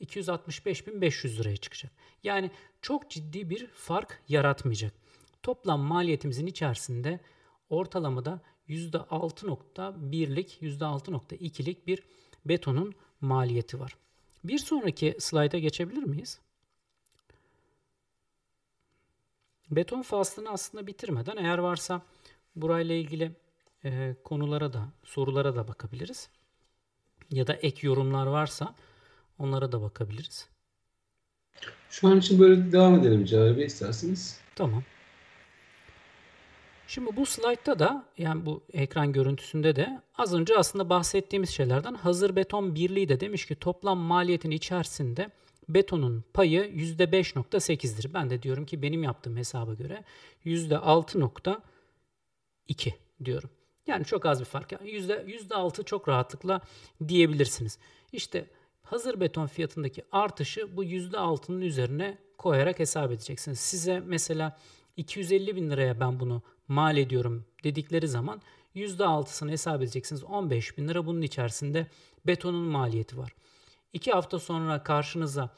265 0.00 0.86
bin 0.86 1.00
500 1.00 1.40
liraya 1.40 1.56
çıkacak. 1.56 1.92
Yani 2.24 2.50
çok 2.82 3.10
ciddi 3.10 3.50
bir 3.50 3.66
fark 3.66 4.22
yaratmayacak. 4.28 4.92
Toplam 5.42 5.80
maliyetimizin 5.80 6.46
içerisinde 6.46 7.20
ortalamada 7.70 8.40
%6.1'lik, 8.68 10.58
%6.2'lik 10.62 11.86
bir 11.86 12.02
betonun 12.44 12.94
maliyeti 13.20 13.80
var. 13.80 13.96
Bir 14.44 14.58
sonraki 14.58 15.16
slayda 15.18 15.58
geçebilir 15.58 16.02
miyiz? 16.02 16.40
Beton 19.70 20.02
faslını 20.02 20.50
aslında 20.50 20.86
bitirmeden 20.86 21.36
eğer 21.36 21.58
varsa 21.58 22.02
burayla 22.56 22.94
ilgili 22.94 23.32
e, 23.84 24.16
konulara 24.24 24.72
da, 24.72 24.88
sorulara 25.04 25.56
da 25.56 25.68
bakabiliriz. 25.68 26.28
Ya 27.30 27.46
da 27.46 27.52
ek 27.52 27.86
yorumlar 27.86 28.26
varsa 28.26 28.74
onlara 29.38 29.72
da 29.72 29.82
bakabiliriz. 29.82 30.48
Şu 31.90 32.08
an 32.08 32.18
için 32.18 32.38
böyle 32.38 32.72
devam 32.72 32.94
edelim 32.94 33.24
Cahil 33.24 33.56
Bey 33.56 33.66
isterseniz. 33.66 34.40
Tamam. 34.54 34.82
Şimdi 36.88 37.16
bu 37.16 37.26
slaytta 37.26 37.78
da 37.78 38.04
yani 38.18 38.46
bu 38.46 38.62
ekran 38.72 39.12
görüntüsünde 39.12 39.76
de 39.76 40.00
az 40.18 40.34
önce 40.34 40.56
aslında 40.56 40.88
bahsettiğimiz 40.90 41.50
şeylerden 41.50 41.94
hazır 41.94 42.36
beton 42.36 42.74
birliği 42.74 43.08
de 43.08 43.20
demiş 43.20 43.46
ki 43.46 43.54
toplam 43.54 43.98
maliyetin 43.98 44.50
içerisinde 44.50 45.30
betonun 45.68 46.24
payı 46.34 46.60
%5.8'dir. 46.60 48.14
Ben 48.14 48.30
de 48.30 48.42
diyorum 48.42 48.66
ki 48.66 48.82
benim 48.82 49.02
yaptığım 49.02 49.36
hesaba 49.36 49.74
göre 49.74 50.04
%6.2 52.68 52.92
diyorum. 53.24 53.50
Yani 53.86 54.04
çok 54.04 54.26
az 54.26 54.40
bir 54.40 54.44
fark. 54.44 54.72
%6 54.72 55.84
çok 55.84 56.08
rahatlıkla 56.08 56.60
diyebilirsiniz. 57.08 57.78
İşte 58.12 58.46
hazır 58.82 59.20
beton 59.20 59.46
fiyatındaki 59.46 60.02
artışı 60.12 60.76
bu 60.76 60.84
%6'nın 60.84 61.60
üzerine 61.60 62.18
koyarak 62.38 62.78
hesap 62.78 63.12
edeceksiniz. 63.12 63.60
Size 63.60 64.00
mesela 64.00 64.58
250 64.96 65.56
bin 65.56 65.70
liraya 65.70 66.00
ben 66.00 66.20
bunu 66.20 66.42
mal 66.68 66.96
ediyorum 66.96 67.44
dedikleri 67.64 68.08
zaman 68.08 68.42
%6'sını 68.74 69.50
hesap 69.50 69.82
edeceksiniz. 69.82 70.24
15 70.24 70.78
bin 70.78 70.88
lira 70.88 71.06
bunun 71.06 71.22
içerisinde 71.22 71.86
betonun 72.26 72.64
maliyeti 72.68 73.18
var. 73.18 73.34
İki 73.92 74.12
hafta 74.12 74.38
sonra 74.38 74.82
karşınıza 74.82 75.50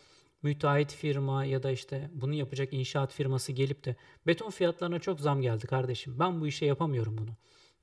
müteahhit 0.43 0.93
firma 0.93 1.45
ya 1.45 1.63
da 1.63 1.71
işte 1.71 2.11
bunu 2.13 2.35
yapacak 2.35 2.73
inşaat 2.73 3.13
firması 3.13 3.53
gelip 3.53 3.85
de 3.85 3.97
beton 4.27 4.51
fiyatlarına 4.51 4.99
çok 4.99 5.21
zam 5.21 5.43
geldi 5.43 5.67
kardeşim 5.67 6.19
ben 6.19 6.41
bu 6.41 6.47
işe 6.47 6.67
yapamıyorum 6.67 7.19
bunu 7.19 7.31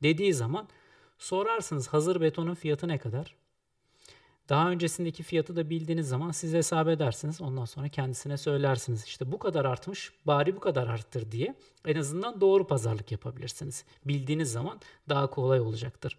dediği 0.03 0.33
zaman 0.33 0.67
sorarsınız 1.17 1.87
hazır 1.87 2.21
betonun 2.21 2.53
fiyatı 2.53 2.87
ne 2.87 2.97
kadar? 2.97 3.35
Daha 4.49 4.69
öncesindeki 4.69 5.23
fiyatı 5.23 5.55
da 5.55 5.69
bildiğiniz 5.69 6.07
zaman 6.07 6.31
siz 6.31 6.53
hesap 6.53 6.87
edersiniz. 6.87 7.41
Ondan 7.41 7.65
sonra 7.65 7.89
kendisine 7.89 8.37
söylersiniz. 8.37 9.03
İşte 9.03 9.31
bu 9.31 9.39
kadar 9.39 9.65
artmış 9.65 10.11
bari 10.25 10.55
bu 10.55 10.59
kadar 10.59 10.87
arttır 10.87 11.31
diye 11.31 11.55
en 11.85 11.95
azından 11.95 12.41
doğru 12.41 12.67
pazarlık 12.67 13.11
yapabilirsiniz. 13.11 13.85
Bildiğiniz 14.05 14.51
zaman 14.51 14.79
daha 15.09 15.29
kolay 15.29 15.59
olacaktır. 15.59 16.17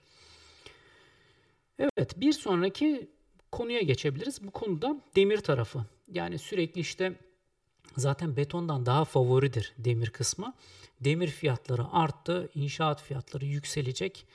Evet 1.78 2.20
bir 2.20 2.32
sonraki 2.32 3.10
konuya 3.52 3.80
geçebiliriz. 3.80 4.42
Bu 4.46 4.50
konuda 4.50 5.00
demir 5.16 5.38
tarafı. 5.38 5.84
Yani 6.12 6.38
sürekli 6.38 6.80
işte 6.80 7.18
zaten 7.96 8.36
betondan 8.36 8.86
daha 8.86 9.04
favoridir 9.04 9.74
demir 9.78 10.10
kısmı. 10.10 10.54
Demir 11.00 11.28
fiyatları 11.28 11.92
arttı, 11.92 12.50
inşaat 12.54 13.02
fiyatları 13.02 13.44
yükselecek. 13.44 14.26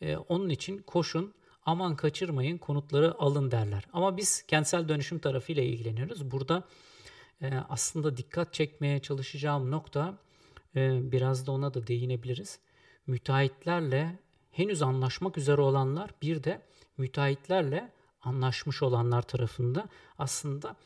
Ee, 0.00 0.16
onun 0.16 0.48
için 0.48 0.78
koşun 0.78 1.34
aman 1.66 1.96
kaçırmayın 1.96 2.58
konutları 2.58 3.14
alın 3.18 3.50
derler. 3.50 3.84
Ama 3.92 4.16
biz 4.16 4.42
kentsel 4.42 4.88
dönüşüm 4.88 5.18
tarafıyla 5.18 5.62
ilgileniyoruz. 5.62 6.30
Burada 6.30 6.64
e, 7.42 7.54
aslında 7.68 8.16
dikkat 8.16 8.54
çekmeye 8.54 8.98
çalışacağım 8.98 9.70
nokta 9.70 10.18
e, 10.76 11.12
biraz 11.12 11.46
da 11.46 11.52
ona 11.52 11.74
da 11.74 11.86
değinebiliriz. 11.86 12.58
Müteahhitlerle 13.06 14.18
henüz 14.50 14.82
anlaşmak 14.82 15.38
üzere 15.38 15.60
olanlar 15.60 16.10
bir 16.22 16.44
de 16.44 16.62
müteahhitlerle 16.96 17.92
anlaşmış 18.22 18.82
olanlar 18.82 19.22
tarafında 19.22 19.88
aslında 20.18 20.76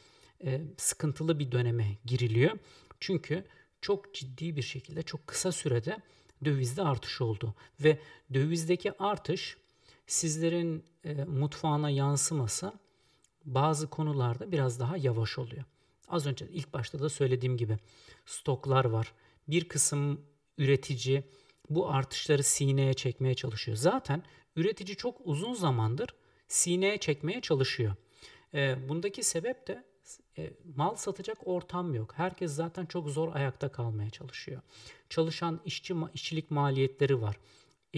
sıkıntılı 0.77 1.39
bir 1.39 1.53
döneme 1.53 1.99
giriliyor. 2.05 2.59
Çünkü 3.01 3.45
çok 3.81 4.15
ciddi 4.15 4.57
bir 4.57 4.63
şekilde 4.63 5.03
çok 5.03 5.27
kısa 5.27 5.53
sürede 5.53 5.97
dövizde 6.45 6.83
artış 6.83 7.21
oldu 7.21 7.55
ve 7.81 7.99
dövizdeki 8.35 9.03
artış 9.03 9.57
sizlerin 10.07 10.85
e, 11.05 11.15
mutfağına 11.15 11.91
yansıması 11.91 12.73
bazı 13.45 13.91
konularda 13.91 14.53
biraz 14.53 14.81
daha 14.81 14.97
yavaş 14.97 15.39
oluyor. 15.39 15.65
Az 16.09 16.27
önce 16.27 16.49
ilk 16.49 16.73
başta 16.73 17.01
da 17.01 17.09
söylediğim 17.09 17.57
gibi 17.57 17.79
stoklar 18.27 18.85
var. 18.85 19.13
Bir 19.49 19.69
kısım 19.69 20.21
üretici 20.59 21.25
bu 21.71 21.91
artışları 21.91 22.43
sineye 22.43 22.95
çekmeye 22.95 23.35
çalışıyor. 23.35 23.77
Zaten 23.77 24.23
üretici 24.57 24.97
çok 24.97 25.21
uzun 25.25 25.55
zamandır 25.55 26.15
sineye 26.49 26.99
çekmeye 26.99 27.41
çalışıyor. 27.41 27.95
E, 28.55 28.89
bundaki 28.89 29.23
sebep 29.23 29.69
de 29.69 29.85
e, 30.39 30.53
mal 30.77 30.95
satacak 30.95 31.39
ortam 31.45 31.95
yok. 31.95 32.13
Herkes 32.17 32.53
zaten 32.53 32.87
çok 32.87 33.09
zor 33.09 33.35
ayakta 33.35 33.73
kalmaya 33.73 34.11
çalışıyor. 34.11 34.63
Çalışan 35.11 35.61
işçi 35.65 35.95
işçilik 36.15 36.51
maliyetleri 36.51 37.23
var 37.23 37.37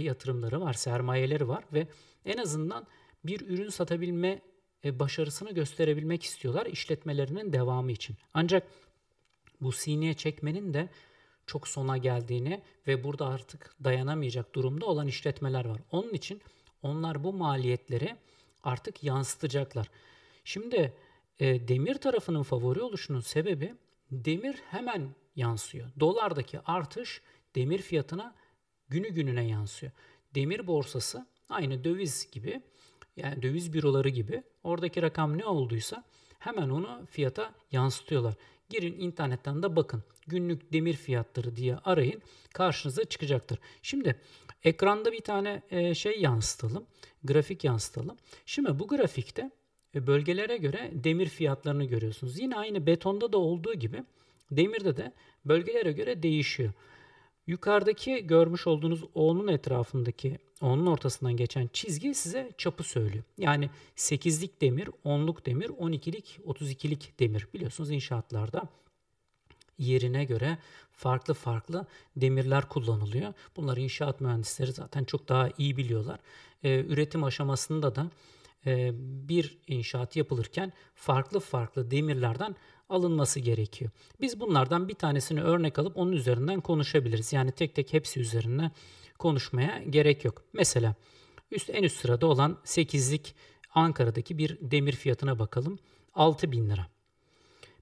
yatırımları 0.03 0.61
var, 0.61 0.73
sermayeleri 0.73 1.49
var 1.49 1.65
ve 1.73 1.89
en 2.25 2.39
azından 2.39 2.87
bir 3.25 3.41
ürün 3.41 3.69
satabilme 3.69 4.41
e, 4.85 4.99
başarısını 4.99 5.55
gösterebilmek 5.55 6.23
istiyorlar 6.23 6.67
işletmelerinin 6.67 7.53
devamı 7.53 7.93
için. 7.93 8.17
Ancak 8.35 8.67
bu 9.61 9.73
sineye 9.73 10.15
çekmenin 10.15 10.75
de 10.75 10.89
çok 11.47 11.69
sona 11.69 11.97
geldiğini 11.97 12.63
ve 12.87 13.05
burada 13.05 13.27
artık 13.27 13.75
dayanamayacak 13.85 14.55
durumda 14.55 14.87
olan 14.87 15.07
işletmeler 15.07 15.65
var. 15.65 15.81
Onun 15.91 16.13
için 16.13 16.41
onlar 16.83 17.25
bu 17.25 17.33
maliyetleri 17.33 18.17
artık 18.65 19.05
yansıtacaklar. 19.05 19.91
Şimdi 20.45 20.93
e, 21.39 21.69
demir 21.69 21.95
tarafının 21.95 22.43
favori 22.43 22.83
oluşunun 22.83 23.21
sebebi 23.21 23.75
demir 24.11 24.55
hemen 24.71 25.09
yansıyor. 25.37 25.91
Dolardaki 26.01 26.61
artış 26.61 27.23
demir 27.55 27.79
fiyatına 27.79 28.35
günü 28.89 29.09
gününe 29.09 29.49
yansıyor. 29.49 29.93
Demir 30.35 30.67
borsası 30.67 31.27
aynı 31.49 31.85
döviz 31.85 32.31
gibi 32.33 32.63
yani 33.17 33.43
döviz 33.43 33.73
büroları 33.73 34.09
gibi 34.09 34.43
oradaki 34.63 35.03
rakam 35.03 35.39
ne 35.39 35.47
olduysa 35.47 36.05
hemen 36.39 36.69
onu 36.69 37.07
fiyata 37.11 37.55
yansıtıyorlar. 37.73 38.35
Girin 38.69 39.01
internetten 39.01 39.63
de 39.63 39.77
bakın. 39.77 40.03
Günlük 40.27 40.73
demir 40.73 40.95
fiyatları 40.95 41.57
diye 41.57 41.77
arayın. 41.77 42.23
Karşınıza 42.53 43.05
çıkacaktır. 43.05 43.59
Şimdi 43.83 44.21
ekranda 44.65 45.13
bir 45.13 45.21
tane 45.21 45.63
e, 45.71 45.95
şey 45.95 46.21
yansıtalım. 46.21 46.87
Grafik 47.25 47.65
yansıtalım. 47.65 48.17
Şimdi 48.47 48.79
bu 48.79 48.89
grafikte 48.89 49.51
bölgelere 49.95 50.57
göre 50.57 50.91
demir 50.95 51.29
fiyatlarını 51.29 51.85
görüyorsunuz. 51.85 52.39
Yine 52.39 52.57
aynı 52.57 52.87
betonda 52.87 53.33
da 53.33 53.39
olduğu 53.39 53.75
gibi 53.75 54.05
demirde 54.51 54.97
de 54.97 55.13
bölgelere 55.45 55.93
göre 55.93 56.23
değişiyor. 56.23 56.73
Yukarıdaki 57.47 58.27
görmüş 58.27 58.67
olduğunuz 58.67 59.05
O'nun 59.15 59.49
etrafındaki 59.49 60.39
O'nun 60.61 60.87
ortasından 60.87 61.37
geçen 61.37 61.71
çizgi 61.73 62.15
size 62.15 62.53
çapı 62.59 62.83
söylüyor. 62.83 63.25
Yani 63.39 63.71
8'lik 63.97 64.61
demir, 64.61 64.89
10'luk 65.05 65.47
demir, 65.47 65.69
12'lik, 65.69 66.39
32'lik 66.47 67.19
demir. 67.21 67.49
Biliyorsunuz 67.55 67.91
inşaatlarda 67.91 68.63
yerine 69.79 70.25
göre 70.25 70.59
farklı 70.93 71.35
farklı 71.35 71.87
demirler 72.17 72.69
kullanılıyor. 72.69 73.33
Bunları 73.57 73.81
inşaat 73.81 74.21
mühendisleri 74.21 74.73
zaten 74.73 75.05
çok 75.05 75.29
daha 75.29 75.51
iyi 75.59 75.77
biliyorlar. 75.77 76.21
Ee, 76.63 76.85
üretim 76.89 77.25
aşamasında 77.25 77.95
da 77.95 78.03
e, 78.03 78.09
bir 79.29 79.59
inşaat 79.67 80.17
yapılırken 80.17 80.73
farklı 80.95 81.41
farklı 81.41 81.91
demirlerden 81.91 82.57
alınması 82.89 83.41
gerekiyor. 83.41 83.91
Biz 84.21 84.41
bunlardan 84.41 84.89
bir 84.89 84.95
tanesini 84.95 85.43
örnek 85.43 85.79
alıp 85.79 85.97
onun 85.97 86.13
üzerinden 86.13 86.61
konuşabiliriz. 86.61 87.33
Yani 87.33 87.53
tek 87.53 87.75
tek 87.75 87.93
hepsi 87.93 88.21
üzerine 88.21 88.71
konuşmaya 89.19 89.83
gerek 89.91 90.25
yok. 90.25 90.43
Mesela 90.53 90.95
üst 91.51 91.71
en 91.71 91.83
üst 91.83 92.01
sırada 92.01 92.27
olan 92.27 92.59
8'lik 92.65 93.35
Ankara'daki 93.75 94.39
bir 94.39 94.59
demir 94.61 94.93
fiyatına 94.93 95.39
bakalım. 95.39 95.79
6000 96.15 96.71
lira. 96.71 96.87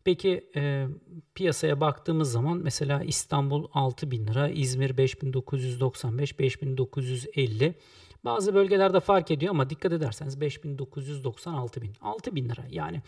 Peki 0.04 0.50
e, 0.56 0.86
piyasaya 1.34 1.80
baktığımız 1.80 2.32
zaman 2.32 2.58
mesela 2.58 3.02
İstanbul 3.02 3.68
6000 3.72 4.26
lira, 4.26 4.48
İzmir 4.48 4.96
5995, 4.96 6.38
5950. 6.38 7.74
Bazı 8.24 8.54
bölgelerde 8.54 9.00
fark 9.00 9.30
ediyor 9.30 9.50
ama 9.50 9.70
dikkat 9.70 9.92
ederseniz 9.92 10.40
5990 10.40 11.54
6000. 11.54 11.92
6000 12.00 12.48
lira 12.48 12.64
yani 12.70 13.02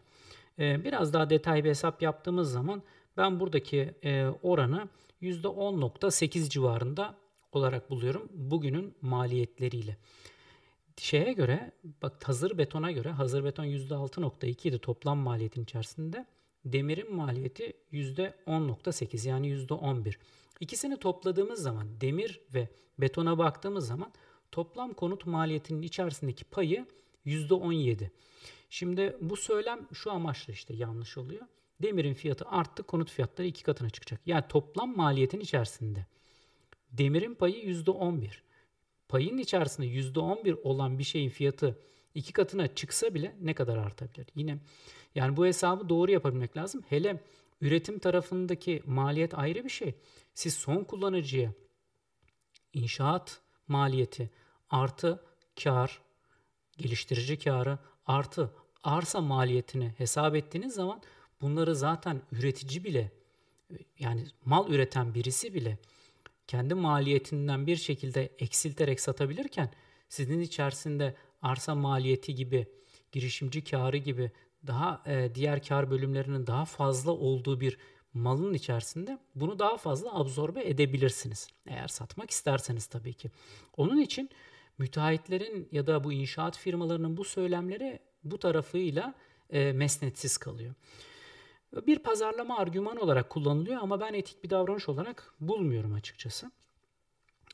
Ee, 0.60 0.84
biraz 0.84 1.14
daha 1.14 1.30
detay 1.30 1.64
bir 1.64 1.70
hesap 1.70 2.02
yaptığımız 2.02 2.52
zaman 2.52 2.84
ben 3.18 3.40
buradaki 3.40 3.94
e, 4.04 4.26
oranı 4.44 4.90
%10.8 5.22 6.50
civarında 6.50 7.16
olarak 7.52 7.90
buluyorum 7.90 8.30
bugünün 8.34 8.96
maliyetleriyle. 9.02 9.98
Şeye 10.98 11.34
göre 11.34 11.72
bak 12.02 12.28
hazır 12.28 12.58
betona 12.58 12.92
göre 12.92 13.10
hazır 13.10 13.44
beton 13.44 13.66
%6.2 13.66 14.68
idi 14.68 14.80
toplam 14.80 15.18
maliyetin 15.18 15.64
içerisinde. 15.64 16.26
Demirin 16.66 17.16
maliyeti 17.16 17.74
%10.8 17.92 19.28
yani 19.30 19.48
%11. 19.48 20.14
İkisini 20.60 20.98
topladığımız 20.98 21.62
zaman 21.62 22.02
demir 22.02 22.42
ve 22.54 22.68
betona 23.00 23.38
baktığımız 23.38 23.88
zaman 23.88 24.12
toplam 24.52 24.94
konut 24.94 25.26
maliyetinin 25.26 25.82
içerisindeki 25.82 26.46
payı 26.46 26.86
%17. 27.26 28.10
Şimdi 28.76 29.18
bu 29.22 29.38
söylem 29.38 29.88
şu 29.94 30.12
amaçla 30.12 30.54
işte 30.54 30.74
yanlış 30.74 31.18
oluyor. 31.18 31.46
Demirin 31.82 32.14
fiyatı 32.14 32.46
arttı, 32.46 32.84
konut 32.84 33.12
fiyatları 33.12 33.48
iki 33.48 33.64
katına 33.64 33.90
çıkacak. 33.90 34.22
Yani 34.26 34.44
toplam 34.50 34.98
maliyetin 34.98 35.40
içerisinde 35.40 36.06
demirin 36.92 37.36
payı 37.36 37.56
%11. 37.56 38.30
Payın 39.08 39.38
içerisinde 39.38 39.88
%11 39.88 40.62
olan 40.62 41.00
bir 41.00 41.04
şeyin 41.04 41.30
fiyatı 41.30 41.80
iki 42.16 42.34
katına 42.34 42.76
çıksa 42.76 43.14
bile 43.14 43.36
ne 43.42 43.54
kadar 43.54 43.78
artabilir? 43.78 44.28
Yine 44.36 44.58
yani 45.16 45.38
bu 45.38 45.46
hesabı 45.46 45.90
doğru 45.90 46.12
yapabilmek 46.12 46.58
lazım. 46.58 46.84
Hele 46.90 47.24
üretim 47.62 48.00
tarafındaki 48.00 48.84
maliyet 48.86 49.38
ayrı 49.38 49.64
bir 49.64 49.70
şey. 49.70 49.96
Siz 50.34 50.54
son 50.54 50.84
kullanıcıya 50.84 51.54
inşaat 52.74 53.42
maliyeti 53.68 54.30
artı 54.70 55.24
kar, 55.64 56.02
geliştirici 56.78 57.40
karı 57.40 57.80
artı 58.06 58.52
arsa 58.86 59.22
maliyetini 59.22 59.94
hesap 59.98 60.36
ettiğiniz 60.36 60.74
zaman 60.74 61.02
bunları 61.42 61.76
zaten 61.76 62.22
üretici 62.32 62.84
bile 62.84 63.12
yani 64.00 64.26
mal 64.46 64.70
üreten 64.70 65.14
birisi 65.14 65.54
bile 65.54 65.78
kendi 66.48 66.74
maliyetinden 66.74 67.68
bir 67.68 67.76
şekilde 67.76 68.30
eksilterek 68.40 69.02
satabilirken 69.02 69.70
sizin 70.10 70.40
içerisinde 70.40 71.16
arsa 71.42 71.76
maliyeti 71.76 72.36
gibi, 72.36 72.68
girişimci 73.12 73.64
karı 73.64 73.98
gibi 73.98 74.32
daha 74.68 75.04
e, 75.06 75.36
diğer 75.36 75.64
kar 75.64 75.92
bölümlerinin 75.92 76.48
daha 76.48 76.66
fazla 76.66 77.12
olduğu 77.12 77.62
bir 77.62 77.78
malın 78.14 78.54
içerisinde 78.54 79.20
bunu 79.36 79.60
daha 79.60 79.78
fazla 79.78 80.20
absorbe 80.20 80.70
edebilirsiniz. 80.70 81.48
Eğer 81.68 81.88
satmak 81.88 82.32
isterseniz 82.32 82.86
tabii 82.86 83.14
ki. 83.14 83.32
Onun 83.78 83.98
için 83.98 84.30
müteahhitlerin 84.78 85.70
ya 85.72 85.88
da 85.88 86.04
bu 86.04 86.14
inşaat 86.14 86.58
firmalarının 86.58 87.18
bu 87.18 87.24
söylemleri 87.24 88.00
bu 88.26 88.38
tarafıyla 88.38 89.14
e, 89.50 89.72
mesnetsiz 89.72 90.38
kalıyor. 90.38 90.74
Bir 91.88 92.00
pazarlama 92.00 92.58
argümanı 92.58 93.00
olarak 93.00 93.30
kullanılıyor 93.30 93.82
ama 93.82 94.00
ben 94.00 94.14
etik 94.14 94.44
bir 94.44 94.50
davranış 94.50 94.90
olarak 94.90 95.34
bulmuyorum 95.40 95.94
açıkçası. 95.94 96.52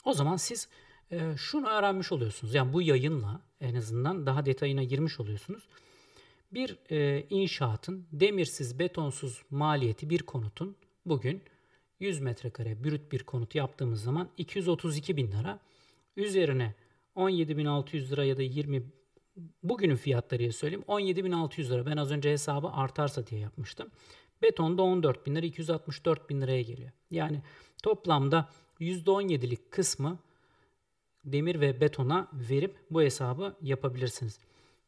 O 0.05 0.13
zaman 0.13 0.37
siz 0.37 0.67
e, 1.11 1.19
şunu 1.37 1.67
öğrenmiş 1.67 2.11
oluyorsunuz. 2.11 2.53
Yani 2.53 2.73
bu 2.73 2.81
yayınla 2.81 3.41
en 3.61 3.75
azından 3.75 4.25
daha 4.25 4.45
detayına 4.45 4.83
girmiş 4.83 5.19
oluyorsunuz. 5.19 5.67
Bir 6.51 6.77
e, 6.91 7.25
inşaatın 7.29 8.05
demirsiz, 8.11 8.79
betonsuz 8.79 9.41
maliyeti 9.49 10.09
bir 10.09 10.19
konutun 10.19 10.75
bugün 11.05 11.41
100 11.99 12.19
metrekare 12.19 12.83
brüt 12.83 13.11
bir 13.11 13.23
konut 13.23 13.55
yaptığımız 13.55 14.03
zaman 14.03 14.29
232 14.37 15.17
bin 15.17 15.31
lira. 15.31 15.59
Üzerine 16.17 16.75
17.600 17.15 18.09
lira 18.09 18.25
ya 18.25 18.37
da 18.37 18.41
20 18.41 18.83
bugünün 19.63 19.95
fiyatlarıya 19.95 20.51
söyleyeyim 20.51 20.83
17.600 20.87 21.69
lira. 21.69 21.85
Ben 21.85 21.97
az 21.97 22.11
önce 22.11 22.31
hesabı 22.31 22.67
artarsa 22.67 23.27
diye 23.27 23.41
yapmıştım. 23.41 23.89
Betonda 24.41 24.81
14 24.81 25.25
bin 25.25 25.35
lira 25.35 25.45
264 25.45 26.29
bin 26.29 26.41
liraya 26.41 26.61
geliyor. 26.61 26.91
Yani 27.11 27.41
toplamda 27.83 28.49
%17'lik 28.79 29.71
kısmı 29.71 30.19
demir 31.25 31.61
ve 31.61 31.81
betona 31.81 32.27
verip 32.33 32.75
bu 32.91 33.01
hesabı 33.01 33.55
yapabilirsiniz. 33.61 34.39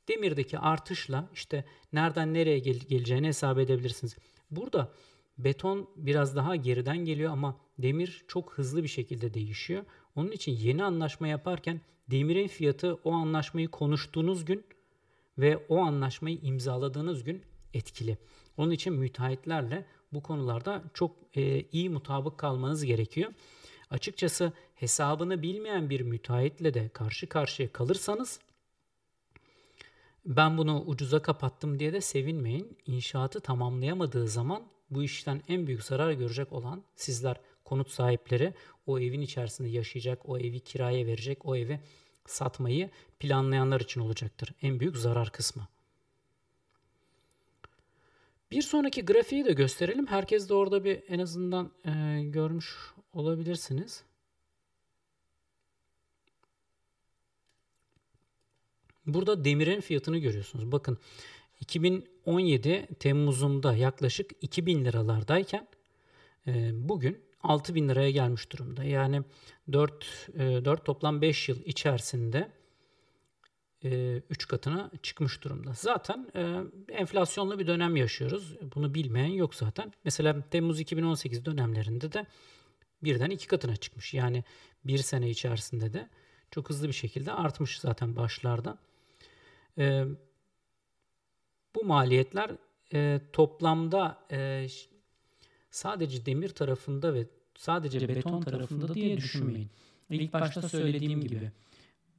Demirdeki 0.07 0.59
artışla 0.59 1.29
işte 1.33 1.65
nereden 1.93 2.33
nereye 2.33 2.59
gel- 2.59 2.79
geleceğini 2.79 3.27
hesap 3.27 3.57
edebilirsiniz. 3.59 4.15
Burada 4.51 4.91
beton 5.37 5.89
biraz 5.95 6.35
daha 6.35 6.55
geriden 6.55 6.97
geliyor 6.97 7.31
ama 7.31 7.57
demir 7.77 8.25
çok 8.27 8.53
hızlı 8.53 8.83
bir 8.83 8.87
şekilde 8.87 9.33
değişiyor. 9.33 9.83
Onun 10.15 10.31
için 10.31 10.51
yeni 10.51 10.83
anlaşma 10.83 11.27
yaparken 11.27 11.81
demirin 12.11 12.47
fiyatı 12.47 12.93
o 13.03 13.11
anlaşmayı 13.11 13.67
konuştuğunuz 13.67 14.45
gün 14.45 14.65
ve 15.37 15.57
o 15.69 15.77
anlaşmayı 15.77 16.39
imzaladığınız 16.41 17.23
gün 17.23 17.43
etkili. 17.73 18.17
Onun 18.57 18.71
için 18.71 18.93
müteahhitlerle 18.93 19.85
bu 20.13 20.23
konularda 20.23 20.83
çok 20.93 21.15
e, 21.35 21.61
iyi 21.61 21.89
mutabık 21.89 22.37
kalmanız 22.37 22.85
gerekiyor. 22.85 23.33
Açıkçası 23.89 24.53
hesabını 24.75 25.41
bilmeyen 25.41 25.89
bir 25.89 26.01
müteahhitle 26.01 26.73
de 26.73 26.89
karşı 26.89 27.29
karşıya 27.29 27.71
kalırsanız 27.71 28.39
ben 30.25 30.57
bunu 30.57 30.83
ucuza 30.85 31.21
kapattım 31.21 31.79
diye 31.79 31.93
de 31.93 32.01
sevinmeyin. 32.01 32.77
İnşaatı 32.85 33.39
tamamlayamadığı 33.39 34.27
zaman 34.27 34.63
bu 34.89 35.03
işten 35.03 35.41
en 35.47 35.67
büyük 35.67 35.83
zarar 35.83 36.11
görecek 36.11 36.53
olan 36.53 36.83
sizler 36.95 37.39
konut 37.63 37.89
sahipleri 37.89 38.53
o 38.87 38.99
evin 38.99 39.21
içerisinde 39.21 39.69
yaşayacak, 39.69 40.29
o 40.29 40.37
evi 40.37 40.59
kiraya 40.59 41.05
verecek, 41.05 41.45
o 41.45 41.55
evi 41.55 41.79
satmayı 42.25 42.89
planlayanlar 43.19 43.81
için 43.81 44.01
olacaktır. 44.01 44.53
En 44.61 44.79
büyük 44.79 44.97
zarar 44.97 45.31
kısmı. 45.31 45.67
Bir 48.51 48.61
sonraki 48.61 49.05
grafiği 49.05 49.45
de 49.45 49.53
gösterelim. 49.53 50.07
Herkes 50.07 50.49
de 50.49 50.53
orada 50.53 50.83
bir 50.83 51.03
en 51.07 51.19
azından 51.19 51.71
e, 51.85 52.23
görmüş 52.23 52.75
olabilirsiniz. 53.13 54.03
Burada 59.05 59.45
demirin 59.45 59.81
fiyatını 59.81 60.17
görüyorsunuz. 60.17 60.71
Bakın 60.71 60.97
2017 61.59 62.87
Temmuz'unda 62.99 63.75
yaklaşık 63.75 64.31
2000 64.41 64.85
liralardayken 64.85 65.67
e, 66.47 66.71
bugün 66.89 67.23
6000 67.43 67.89
liraya 67.89 68.11
gelmiş 68.11 68.51
durumda. 68.51 68.83
Yani 68.83 69.21
4, 69.71 70.29
4 70.37 70.85
toplam 70.85 71.21
5 71.21 71.49
yıl 71.49 71.65
içerisinde 71.65 72.51
3 74.29 74.47
katına 74.47 74.91
çıkmış 75.03 75.43
durumda. 75.43 75.73
Zaten 75.73 76.27
enflasyonlu 76.89 77.59
bir 77.59 77.67
dönem 77.67 77.95
yaşıyoruz. 77.95 78.55
Bunu 78.75 78.93
bilmeyen 78.93 79.33
yok 79.33 79.55
zaten. 79.55 79.93
Mesela 80.03 80.49
Temmuz 80.49 80.79
2018 80.79 81.45
dönemlerinde 81.45 82.13
de 82.13 82.25
birden 83.03 83.29
iki 83.29 83.47
katına 83.47 83.75
çıkmış. 83.75 84.13
Yani 84.13 84.43
bir 84.85 84.97
sene 84.97 85.29
içerisinde 85.29 85.93
de 85.93 86.09
çok 86.51 86.69
hızlı 86.69 86.87
bir 86.87 86.93
şekilde 86.93 87.31
artmış 87.31 87.79
zaten 87.79 88.15
başlarda. 88.15 88.77
E, 89.77 90.05
bu 91.75 91.83
maliyetler 91.83 92.51
e, 92.93 93.21
toplamda 93.33 94.25
e, 94.31 94.67
sadece 95.73 96.25
demir 96.25 96.49
tarafında 96.49 97.13
ve 97.13 97.27
sadece 97.55 98.07
beton 98.07 98.41
tarafında 98.41 98.93
diye 98.93 99.17
düşünmeyin. 99.17 99.69
İlk 100.09 100.33
başta 100.33 100.69
söylediğim 100.69 101.21
gibi 101.21 101.51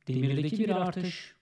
demirdeki 0.09 0.59
bir 0.59 0.69
artış, 0.69 1.35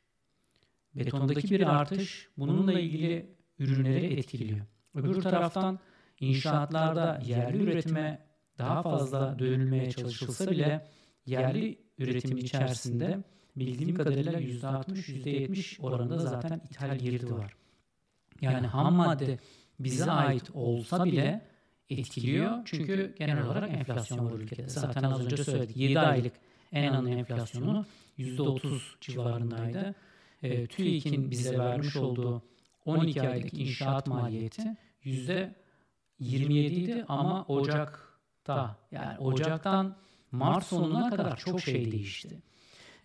betondaki 0.95 1.51
bir 1.51 1.81
artış 1.81 2.29
bununla 2.39 2.81
ilgili 2.81 3.37
ürünleri 3.59 4.07
etkiliyor. 4.19 4.67
Öbür 4.95 5.23
taraftan 5.23 5.79
inşaatlarda 6.21 7.23
yerli 7.27 7.63
üretime 7.63 8.27
daha 8.59 8.83
fazla 8.83 9.39
dönülmeye 9.39 9.91
çalışılsa 9.91 10.51
bile 10.51 10.89
yerli 11.27 11.79
üretim 11.99 12.37
içerisinde 12.37 13.25
bildiğim 13.57 13.95
kadarıyla 13.95 14.33
%60, 14.33 14.87
%70 14.95 15.83
oranında 15.83 16.19
zaten 16.19 16.61
ithal 16.71 16.99
girdi 16.99 17.33
var. 17.33 17.57
Yani 18.41 18.67
ham 18.67 18.95
madde 18.95 19.39
bize 19.79 20.11
ait 20.11 20.51
olsa 20.55 21.05
bile 21.05 21.52
etkiliyor. 21.91 22.59
Çünkü 22.65 23.15
genel 23.19 23.47
olarak 23.47 23.71
enflasyon 23.71 24.27
var 24.27 24.39
ülkede. 24.39 24.69
Zaten 24.69 25.03
az 25.03 25.21
önce 25.21 25.45
söyledik. 25.45 25.77
7 25.77 25.99
aylık 25.99 26.33
en 26.73 26.93
ana 26.93 27.11
enflasyonu 27.11 27.87
%30 28.19 28.81
civarındaydı. 29.01 29.95
E, 30.43 30.67
TÜİK'in 30.67 31.31
bize 31.31 31.59
vermiş 31.59 31.97
olduğu 31.97 32.43
12 32.85 33.29
aylık 33.29 33.55
inşaat 33.55 34.07
maliyeti 34.07 34.77
%27 35.05 35.53
idi 36.21 37.05
ama 37.09 37.45
Ocak'ta 37.45 38.77
yani 38.91 39.19
Ocak'tan 39.19 39.97
Mart 40.33 40.67
sonuna 40.67 41.11
kadar 41.11 41.37
çok 41.37 41.61
şey 41.61 41.93
değişti. 41.93 42.43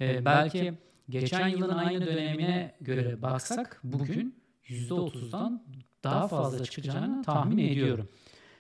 Ee, 0.02 0.26
belki 0.26 0.74
geçen 1.10 1.48
yılın 1.48 1.70
aynı 1.70 2.06
dönemine 2.06 2.76
göre 2.82 3.22
baksak 3.22 3.80
bugün 3.84 4.44
%30'dan 4.64 5.64
daha 6.04 6.28
fazla 6.28 6.66
çıkacağını 6.66 7.24
tahmin 7.24 7.58
ediyorum. 7.58 8.10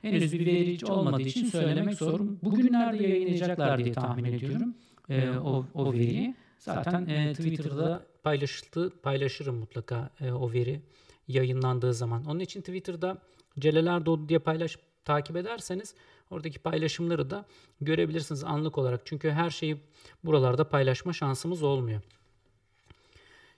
Henüz 0.01 0.33
bir 0.33 0.45
veri 0.45 0.85
olmadığı 0.85 1.21
için 1.21 1.45
söylemek 1.45 1.95
zor. 1.95 2.19
Bugünlerde 2.43 3.07
yayınlayacaklar 3.07 3.83
diye 3.83 3.93
tahmin 3.93 4.33
ediyorum 4.33 4.75
e, 5.09 5.29
o, 5.29 5.65
o 5.73 5.93
veriyi. 5.93 6.35
Zaten 6.59 7.05
e, 7.05 7.33
Twitter'da 7.33 8.05
paylaşıldı, 8.23 8.89
paylaşırım 8.89 9.55
mutlaka 9.55 10.09
e, 10.21 10.31
o 10.31 10.53
veri 10.53 10.81
yayınlandığı 11.27 11.93
zaman. 11.93 12.25
Onun 12.25 12.39
için 12.39 12.61
Twitter'da 12.61 13.17
Celal 13.59 13.87
Erdoğdu 13.87 14.29
diye 14.29 14.39
paylaş 14.39 14.77
takip 15.05 15.35
ederseniz 15.35 15.95
Oradaki 16.31 16.59
paylaşımları 16.59 17.29
da 17.29 17.45
görebilirsiniz 17.81 18.43
anlık 18.43 18.77
olarak. 18.77 19.01
Çünkü 19.05 19.31
her 19.31 19.49
şeyi 19.49 19.77
buralarda 20.23 20.69
paylaşma 20.69 21.13
şansımız 21.13 21.63
olmuyor. 21.63 22.01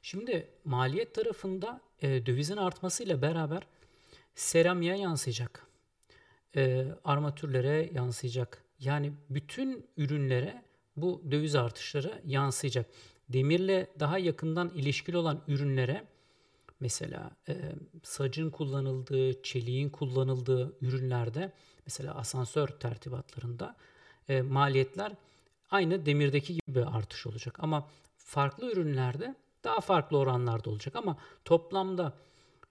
Şimdi 0.02 0.48
maliyet 0.66 1.16
tarafında 1.16 1.82
e, 2.02 2.26
dövizin 2.26 2.58
artmasıyla 2.58 3.22
beraber 3.22 3.64
seramiğe 4.36 4.98
yansıyacak. 4.98 5.69
E, 6.56 6.88
armatürlere 7.04 7.90
yansıyacak. 7.94 8.64
Yani 8.80 9.14
bütün 9.30 9.86
ürünlere 9.98 10.64
bu 10.96 11.24
döviz 11.32 11.56
artışları 11.56 12.22
yansıyacak. 12.26 12.86
Demirle 13.30 13.88
daha 14.00 14.18
yakından 14.18 14.70
ilişkili 14.70 15.18
olan 15.18 15.42
ürünlere 15.48 16.08
mesela 16.80 17.32
e, 17.50 17.56
sacın 18.04 18.50
kullanıldığı, 18.50 19.44
çeliğin 19.44 19.90
kullanıldığı 19.90 20.78
ürünlerde 20.82 21.52
mesela 21.86 22.16
asansör 22.16 22.68
tertibatlarında 22.68 23.76
e, 24.30 24.42
maliyetler 24.42 25.12
aynı 25.72 26.06
demirdeki 26.06 26.60
gibi 26.68 26.86
artış 26.86 27.28
olacak. 27.28 27.56
Ama 27.60 27.88
farklı 28.18 28.72
ürünlerde 28.72 29.36
daha 29.64 29.80
farklı 29.80 30.18
oranlarda 30.18 30.70
olacak. 30.70 30.96
Ama 30.96 31.18
toplamda 31.46 32.14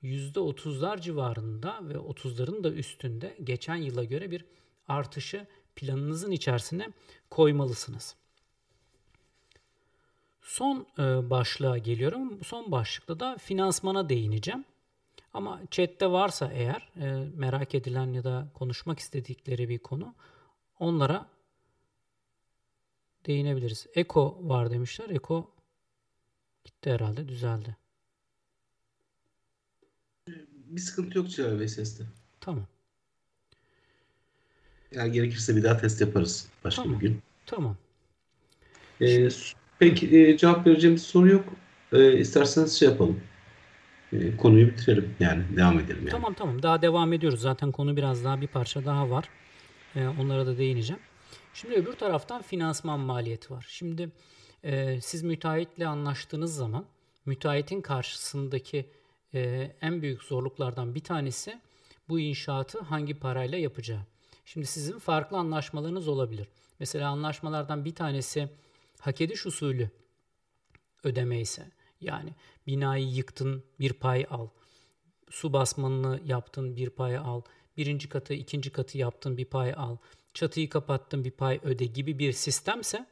%30'lar 0.02 1.00
civarında 1.00 1.78
ve 1.82 1.94
30'ların 1.94 2.64
da 2.64 2.70
üstünde 2.72 3.36
geçen 3.44 3.76
yıla 3.76 4.04
göre 4.04 4.30
bir 4.30 4.44
artışı 4.88 5.46
planınızın 5.76 6.30
içerisine 6.30 6.88
koymalısınız. 7.30 8.16
Son 10.42 10.86
e, 10.98 11.30
başlığa 11.30 11.78
geliyorum. 11.78 12.44
Son 12.44 12.72
başlıkta 12.72 13.20
da 13.20 13.36
finansmana 13.38 14.08
değineceğim. 14.08 14.64
Ama 15.34 15.60
chatte 15.70 16.10
varsa 16.10 16.52
eğer 16.52 16.88
e, 16.96 17.30
merak 17.34 17.74
edilen 17.74 18.12
ya 18.12 18.24
da 18.24 18.48
konuşmak 18.54 18.98
istedikleri 18.98 19.68
bir 19.68 19.78
konu 19.78 20.14
onlara 20.78 21.26
değinebiliriz. 23.26 23.86
Eko 23.94 24.38
var 24.42 24.70
demişler. 24.70 25.10
Eko 25.10 25.50
gitti 26.64 26.90
herhalde 26.90 27.28
düzeldi. 27.28 27.76
Bir 30.68 30.80
sıkıntı 30.80 31.18
yok 31.18 31.26
Bey 31.60 31.68
seste. 31.68 32.04
Tamam. 32.40 32.66
Yani 34.92 35.12
gerekirse 35.12 35.56
bir 35.56 35.62
daha 35.62 35.76
test 35.76 36.00
yaparız 36.00 36.48
başka 36.64 36.82
Tamam. 36.82 37.00
bir 37.00 37.06
gün. 37.06 37.22
Tamam. 37.46 37.76
Ee, 39.00 39.28
peki 39.78 40.18
e, 40.18 40.36
cevap 40.36 40.66
vereceğim 40.66 40.96
bir 40.96 41.00
soru 41.00 41.28
yok. 41.28 41.44
Ee, 41.92 42.18
isterseniz 42.18 42.78
şey 42.78 42.88
yapalım. 42.88 43.20
Ee, 44.12 44.36
konuyu 44.36 44.66
bitirelim 44.66 45.14
yani 45.20 45.44
devam 45.56 45.78
edelim 45.78 45.98
yani. 45.98 46.10
Tamam 46.10 46.34
tamam 46.34 46.62
daha 46.62 46.82
devam 46.82 47.12
ediyoruz. 47.12 47.40
Zaten 47.40 47.72
konu 47.72 47.96
biraz 47.96 48.24
daha 48.24 48.40
bir 48.40 48.46
parça 48.46 48.84
daha 48.84 49.10
var. 49.10 49.28
Ee, 49.96 50.06
onlara 50.06 50.46
da 50.46 50.58
değineceğim. 50.58 51.02
Şimdi 51.54 51.74
öbür 51.74 51.92
taraftan 51.92 52.42
finansman 52.42 53.00
maliyeti 53.00 53.50
var. 53.50 53.66
Şimdi 53.68 54.10
e, 54.64 55.00
siz 55.00 55.22
müteahhitle 55.22 55.86
anlaştığınız 55.86 56.56
zaman 56.56 56.84
müteahhitin 57.26 57.80
karşısındaki 57.80 58.86
e, 59.34 59.72
en 59.80 60.02
büyük 60.02 60.22
zorluklardan 60.22 60.94
bir 60.94 61.04
tanesi 61.04 61.60
bu 62.08 62.20
inşaatı 62.20 62.80
hangi 62.80 63.14
parayla 63.14 63.58
yapacağı. 63.58 64.00
Şimdi 64.44 64.66
sizin 64.66 64.98
farklı 64.98 65.36
anlaşmalarınız 65.36 66.08
olabilir. 66.08 66.48
Mesela 66.80 67.08
anlaşmalardan 67.08 67.84
bir 67.84 67.94
tanesi 67.94 68.48
hak 69.00 69.20
ediş 69.20 69.46
usulü 69.46 69.90
ödeme 71.04 71.40
ise 71.40 71.70
yani 72.00 72.34
binayı 72.66 73.08
yıktın 73.08 73.64
bir 73.80 73.92
pay 73.92 74.26
al. 74.30 74.48
Su 75.30 75.52
basmanını 75.52 76.20
yaptın 76.24 76.76
bir 76.76 76.90
pay 76.90 77.16
al. 77.16 77.42
Birinci 77.76 78.08
katı 78.08 78.34
ikinci 78.34 78.70
katı 78.70 78.98
yaptın 78.98 79.36
bir 79.36 79.44
pay 79.44 79.72
al. 79.76 79.96
Çatıyı 80.34 80.68
kapattın 80.68 81.24
bir 81.24 81.30
pay 81.30 81.60
öde 81.62 81.84
gibi 81.84 82.18
bir 82.18 82.32
sistemse 82.32 83.06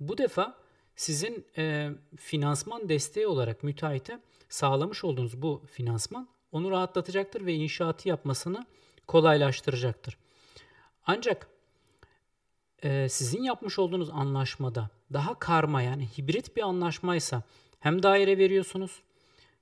bu 0.00 0.18
defa 0.18 0.58
sizin 0.96 1.46
e, 1.58 1.90
finansman 2.16 2.88
desteği 2.88 3.26
olarak 3.26 3.62
müteahhite 3.62 4.20
sağlamış 4.48 5.04
olduğunuz 5.04 5.42
bu 5.42 5.62
finansman 5.70 6.28
onu 6.52 6.70
rahatlatacaktır 6.70 7.46
ve 7.46 7.54
inşaatı 7.54 8.08
yapmasını 8.08 8.66
kolaylaştıracaktır. 9.06 10.18
Ancak 11.06 11.48
e, 12.82 13.08
sizin 13.08 13.42
yapmış 13.42 13.78
olduğunuz 13.78 14.10
anlaşmada 14.10 14.90
daha 15.12 15.38
karma 15.38 15.82
yani 15.82 16.08
hibrit 16.18 16.56
bir 16.56 16.62
anlaşmaysa 16.62 17.42
hem 17.80 18.02
daire 18.02 18.38
veriyorsunuz 18.38 19.02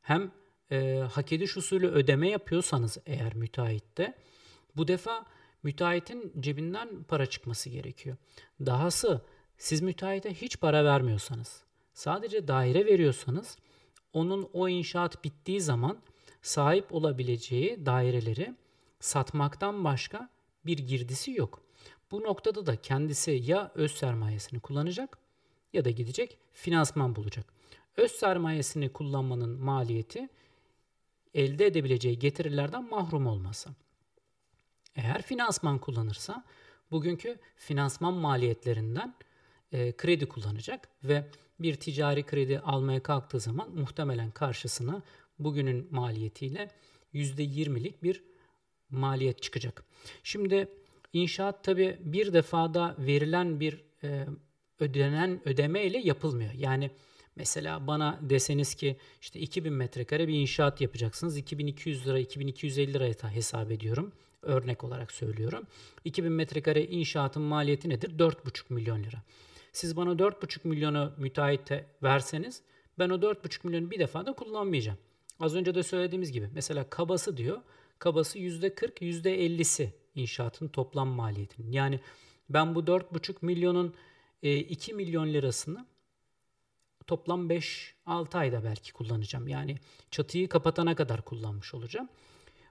hem 0.03 0.31
e, 0.71 0.99
hak 1.13 1.33
ediş 1.33 1.57
usulü 1.57 1.89
ödeme 1.89 2.29
yapıyorsanız 2.29 2.99
eğer 3.07 3.35
müteahhitte 3.35 4.15
bu 4.77 4.89
defa 4.89 5.27
müteahhitin 5.63 6.33
cebinden 6.41 7.03
para 7.09 7.27
çıkması 7.27 7.71
gerekiyor. 7.71 8.17
Dahası 8.67 9.25
siz 9.59 9.81
müteahhite 9.81 10.35
hiç 10.35 10.61
para 10.61 10.85
vermiyorsanız 10.85 11.63
sadece 11.95 12.49
daire 12.49 12.87
veriyorsanız 12.87 13.57
onun 14.17 14.49
o 14.53 14.69
inşaat 14.69 15.25
bittiği 15.25 15.61
zaman 15.61 15.99
sahip 16.43 16.95
olabileceği 16.95 17.87
daireleri 17.87 18.55
satmaktan 19.01 19.85
başka 19.85 20.29
bir 20.67 20.79
girdisi 20.79 21.33
yok. 21.33 21.63
Bu 22.11 22.23
noktada 22.23 22.67
da 22.67 22.77
kendisi 22.77 23.31
ya 23.31 23.73
öz 23.75 23.93
sermayesini 23.93 24.61
kullanacak 24.61 25.19
ya 25.73 25.85
da 25.85 25.91
gidecek 25.91 26.39
finansman 26.53 27.17
bulacak. 27.17 27.47
Öz 27.97 28.11
sermayesini 28.13 28.93
kullanmanın 28.93 29.61
maliyeti 29.61 30.29
elde 31.35 31.67
edebileceği 31.67 32.19
getirilerden 32.19 32.91
mahrum 32.91 33.27
olması. 33.27 33.71
Eğer 34.95 35.23
finansman 35.23 35.79
kullanırsa 35.79 36.45
bugünkü 36.91 37.39
finansman 37.57 38.15
maliyetlerinden 38.15 39.15
e, 39.73 39.93
kredi 39.97 40.29
kullanacak 40.29 40.89
ve 41.05 41.31
bir 41.61 41.75
ticari 41.75 42.23
kredi 42.23 42.61
almaya 42.61 43.03
kalktığı 43.03 43.41
zaman 43.41 43.71
muhtemelen 43.71 44.31
karşısına 44.31 45.03
bugünün 45.39 45.89
maliyetiyle 45.91 46.71
%20'lik 47.15 48.03
bir 48.03 48.23
maliyet 48.91 49.43
çıkacak. 49.43 49.85
Şimdi 50.23 50.69
inşaat 51.13 51.65
tabi 51.65 51.99
bir 52.01 52.33
defada 52.33 52.97
verilen 52.99 53.61
bir 53.61 53.85
e, 54.03 54.27
ödenen 54.81 55.49
ödeme 55.49 55.85
ile 55.85 55.99
yapılmıyor. 55.99 56.53
Yani 56.53 56.91
mesela 57.37 57.87
bana 57.87 58.19
deseniz 58.23 58.75
ki 58.75 58.97
işte 59.21 59.41
2000 59.41 59.73
metrekare 59.73 60.29
bir 60.29 60.35
inşaat 60.35 60.81
yapacaksınız. 60.81 61.37
2200 61.37 62.07
lira 62.07 62.19
2250 62.19 62.95
liraya 62.95 63.35
hesap 63.35 63.71
ediyorum. 63.71 64.13
Örnek 64.43 64.85
olarak 64.85 65.13
söylüyorum. 65.13 65.67
2000 66.05 66.33
metrekare 66.33 66.85
inşaatın 66.85 67.43
maliyeti 67.43 67.89
nedir? 67.89 68.19
4,5 68.19 68.75
milyon 68.75 69.03
lira. 69.05 69.23
Siz 69.77 69.97
bana 69.97 70.11
4,5 70.11 70.69
milyonu 70.69 71.13
müteahhite 71.17 71.87
verseniz 72.03 72.63
ben 72.99 73.11
o 73.11 73.15
4,5 73.15 73.67
milyonu 73.67 73.91
bir 73.91 73.99
defa 73.99 74.27
da 74.27 74.33
kullanmayacağım. 74.33 74.99
Az 75.41 75.55
önce 75.55 75.75
de 75.75 75.83
söylediğimiz 75.83 76.33
gibi 76.33 76.51
mesela 76.55 76.91
kabası 76.91 77.37
diyor. 77.37 77.63
Kabası 77.99 78.39
%40, 78.39 79.01
%50'si 79.01 79.89
inşaatın 80.15 80.69
toplam 80.69 81.09
maliyetinin. 81.09 81.73
Yani 81.73 82.01
ben 82.51 82.75
bu 82.75 82.81
4,5 82.81 83.37
milyonun 83.43 83.95
2 84.43 84.93
e, 84.93 84.95
milyon 84.95 85.33
lirasını 85.33 85.87
toplam 87.07 87.51
5-6 87.51 88.39
ayda 88.39 88.65
belki 88.65 88.93
kullanacağım. 88.93 89.49
Yani 89.49 89.77
çatıyı 90.11 90.49
kapatana 90.49 90.95
kadar 90.95 91.23
kullanmış 91.23 91.75
olacağım. 91.75 92.09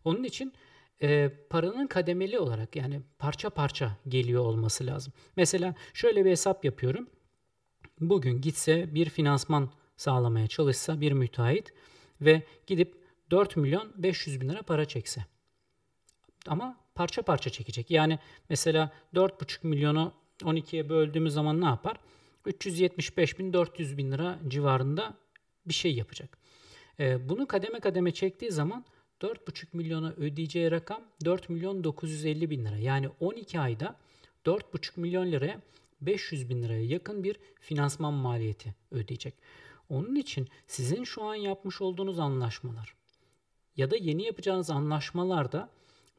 Onun 0.03 0.23
için 0.23 0.53
e, 1.01 1.31
paranın 1.49 1.87
kademeli 1.87 2.39
olarak 2.39 2.75
yani 2.75 3.01
parça 3.19 3.49
parça 3.49 3.97
geliyor 4.07 4.45
olması 4.45 4.85
lazım. 4.85 5.13
Mesela 5.35 5.75
şöyle 5.93 6.25
bir 6.25 6.31
hesap 6.31 6.65
yapıyorum. 6.65 7.09
Bugün 7.99 8.41
gitse 8.41 8.95
bir 8.95 9.09
finansman 9.09 9.71
sağlamaya 9.97 10.47
çalışsa 10.47 11.01
bir 11.01 11.11
müteahhit 11.11 11.73
ve 12.21 12.43
gidip 12.67 12.95
4 13.31 13.57
milyon 13.57 13.93
500 13.95 14.41
bin 14.41 14.49
lira 14.49 14.61
para 14.61 14.85
çekse. 14.85 15.25
Ama 16.47 16.77
parça 16.95 17.21
parça 17.21 17.49
çekecek. 17.49 17.91
Yani 17.91 18.19
mesela 18.49 18.91
4,5 19.13 19.67
milyonu 19.67 20.13
12'ye 20.41 20.89
böldüğümüz 20.89 21.33
zaman 21.33 21.61
ne 21.61 21.65
yapar? 21.65 21.97
375 22.45 23.39
bin 23.39 23.53
400 23.53 23.97
bin 23.97 24.11
lira 24.11 24.39
civarında 24.47 25.13
bir 25.65 25.73
şey 25.73 25.95
yapacak. 25.95 26.37
Ee, 26.99 27.29
bunu 27.29 27.47
kademe 27.47 27.79
kademe 27.79 28.11
çektiği 28.11 28.51
zaman 28.51 28.85
4,5 29.21 29.67
milyona 29.73 30.11
ödeyeceği 30.11 30.71
rakam 30.71 31.01
4 31.25 31.49
milyon 31.49 31.83
950 31.83 32.49
bin 32.49 32.65
lira. 32.65 32.77
Yani 32.77 33.09
12 33.19 33.59
ayda 33.59 33.95
4,5 34.45 34.99
milyon 34.99 35.31
liraya 35.31 35.61
500 36.01 36.49
bin 36.49 36.63
liraya 36.63 36.85
yakın 36.85 37.23
bir 37.23 37.39
finansman 37.59 38.13
maliyeti 38.13 38.75
ödeyecek. 38.91 39.33
Onun 39.89 40.15
için 40.15 40.47
sizin 40.67 41.03
şu 41.03 41.23
an 41.23 41.35
yapmış 41.35 41.81
olduğunuz 41.81 42.19
anlaşmalar 42.19 42.95
ya 43.77 43.91
da 43.91 43.95
yeni 43.95 44.23
yapacağınız 44.23 44.69
anlaşmalarda 44.69 45.69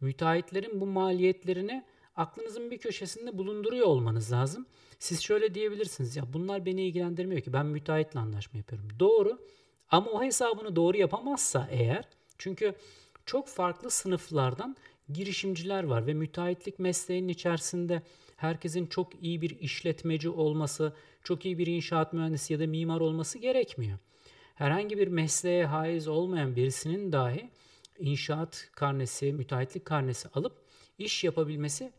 müteahhitlerin 0.01 0.81
bu 0.81 0.87
maliyetlerini 0.87 1.85
aklınızın 2.17 2.71
bir 2.71 2.79
köşesinde 2.79 3.39
bulunduruyor 3.39 3.87
olmanız 3.87 4.33
lazım. 4.33 4.67
Siz 4.99 5.23
şöyle 5.23 5.55
diyebilirsiniz 5.55 6.17
ya 6.17 6.33
bunlar 6.33 6.67
beni 6.67 6.83
ilgilendirmiyor 6.87 7.41
ki 7.41 7.53
ben 7.53 7.67
müteahhitle 7.67 8.21
anlaşma 8.21 8.59
yapıyorum. 8.59 8.89
Doğru 9.01 9.39
ama 9.91 10.11
o 10.11 10.23
hesabını 10.23 10.77
doğru 10.77 10.97
yapamazsa 10.97 11.69
eğer 11.71 12.09
çünkü 12.39 12.75
çok 13.27 13.49
farklı 13.49 13.91
sınıflardan 13.91 14.77
girişimciler 15.13 15.85
var 15.85 16.07
ve 16.07 16.15
müteahhitlik 16.15 16.79
mesleğinin 16.79 17.29
içerisinde 17.29 18.03
herkesin 18.37 18.87
çok 18.87 19.23
iyi 19.23 19.43
bir 19.43 19.61
işletmeci 19.61 20.29
olması, 20.29 20.93
çok 21.25 21.45
iyi 21.47 21.59
bir 21.59 21.67
inşaat 21.67 22.13
mühendisi 22.13 22.53
ya 22.53 22.61
da 22.61 22.67
mimar 22.67 23.01
olması 23.01 23.39
gerekmiyor. 23.39 23.99
Herhangi 24.55 24.99
bir 24.99 25.09
mesleğe 25.09 25.67
haiz 25.67 26.09
olmayan 26.09 26.57
birisinin 26.57 27.13
dahi 27.13 27.51
inşaat 27.99 28.71
karnesi, 28.73 29.33
müteahhitlik 29.33 29.85
karnesi 29.85 30.29
alıp 30.29 30.53
iş 30.99 31.25
yapabilmesi 31.25 31.93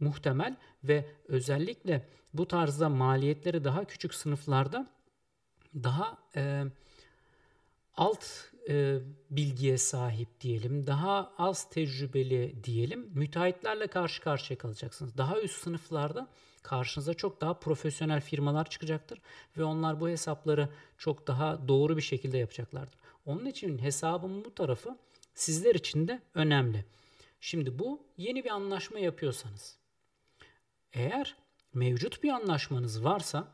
muhtemel 0.00 0.56
ve 0.84 1.04
özellikle 1.28 2.08
bu 2.34 2.48
tarzda 2.48 2.88
maliyetleri 2.88 3.64
daha 3.64 3.84
küçük 3.84 4.14
sınıflarda 4.14 4.90
daha 5.74 6.18
e, 6.36 6.64
alt 7.96 8.49
e, 8.68 8.98
bilgiye 9.30 9.78
sahip 9.78 10.40
diyelim, 10.40 10.86
daha 10.86 11.32
az 11.38 11.70
tecrübeli 11.70 12.64
diyelim 12.64 13.10
müteahhitlerle 13.14 13.86
karşı 13.86 14.22
karşıya 14.22 14.58
kalacaksınız. 14.58 15.16
Daha 15.16 15.40
üst 15.40 15.62
sınıflarda 15.62 16.28
karşınıza 16.62 17.14
çok 17.14 17.40
daha 17.40 17.54
profesyonel 17.54 18.20
firmalar 18.20 18.70
çıkacaktır 18.70 19.20
ve 19.56 19.64
onlar 19.64 20.00
bu 20.00 20.08
hesapları 20.08 20.68
çok 20.98 21.26
daha 21.26 21.68
doğru 21.68 21.96
bir 21.96 22.02
şekilde 22.02 22.38
yapacaklardır. 22.38 22.98
Onun 23.26 23.46
için 23.46 23.78
hesabın 23.78 24.44
bu 24.44 24.54
tarafı 24.54 24.98
sizler 25.34 25.74
için 25.74 26.08
de 26.08 26.22
önemli. 26.34 26.84
Şimdi 27.40 27.78
bu 27.78 28.02
yeni 28.16 28.44
bir 28.44 28.50
anlaşma 28.50 28.98
yapıyorsanız 28.98 29.78
eğer 30.92 31.36
mevcut 31.74 32.22
bir 32.22 32.28
anlaşmanız 32.28 33.04
varsa 33.04 33.48